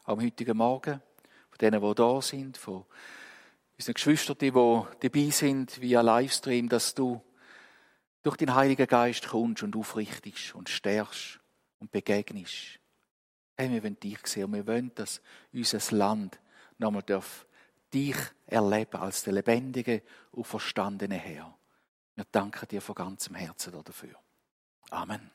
am 0.04 0.22
heutigen 0.22 0.56
Morgen, 0.56 1.02
von 1.50 1.58
denen, 1.60 1.82
die 1.82 1.94
da 1.94 2.22
sind, 2.22 2.56
von 2.56 2.86
unseren 3.76 3.94
Geschwistern, 3.94 4.36
die 4.40 4.50
dabei 4.50 5.30
sind 5.30 5.80
via 5.80 6.01
Livestream, 6.01 6.68
dass 6.70 6.94
du 6.94 7.22
durch 8.22 8.36
den 8.36 8.55
Heiligen 8.55 8.86
Geist 8.86 9.28
kommst 9.28 9.62
und 9.62 9.76
aufrichtest 9.76 10.55
und 10.55 10.68
stärkst 10.70 11.40
und 11.78 11.90
begegnest. 11.90 12.78
Hey, 13.57 13.70
wir 13.70 13.82
wollen 13.82 14.01
dich 14.01 14.26
sehen 14.26 14.44
und 14.44 14.55
wir 14.55 14.66
wollen, 14.66 14.94
dass 14.94 15.20
unser 15.53 15.96
Land 15.96 16.40
nochmal 16.78 17.03
darf 17.03 17.46
dich 17.93 18.16
erleben 18.47 19.01
als 19.01 19.22
der 19.24 19.34
lebendige 19.34 20.03
und 20.32 20.47
verstandene 20.47 21.16
Herr. 21.16 21.57
Wir 22.14 22.26
danken 22.30 22.68
dir 22.68 22.82
von 22.82 22.95
ganzem 22.95 23.34
Herzen 23.34 23.72
dafür. 23.84 24.14
Amen. 24.91 25.30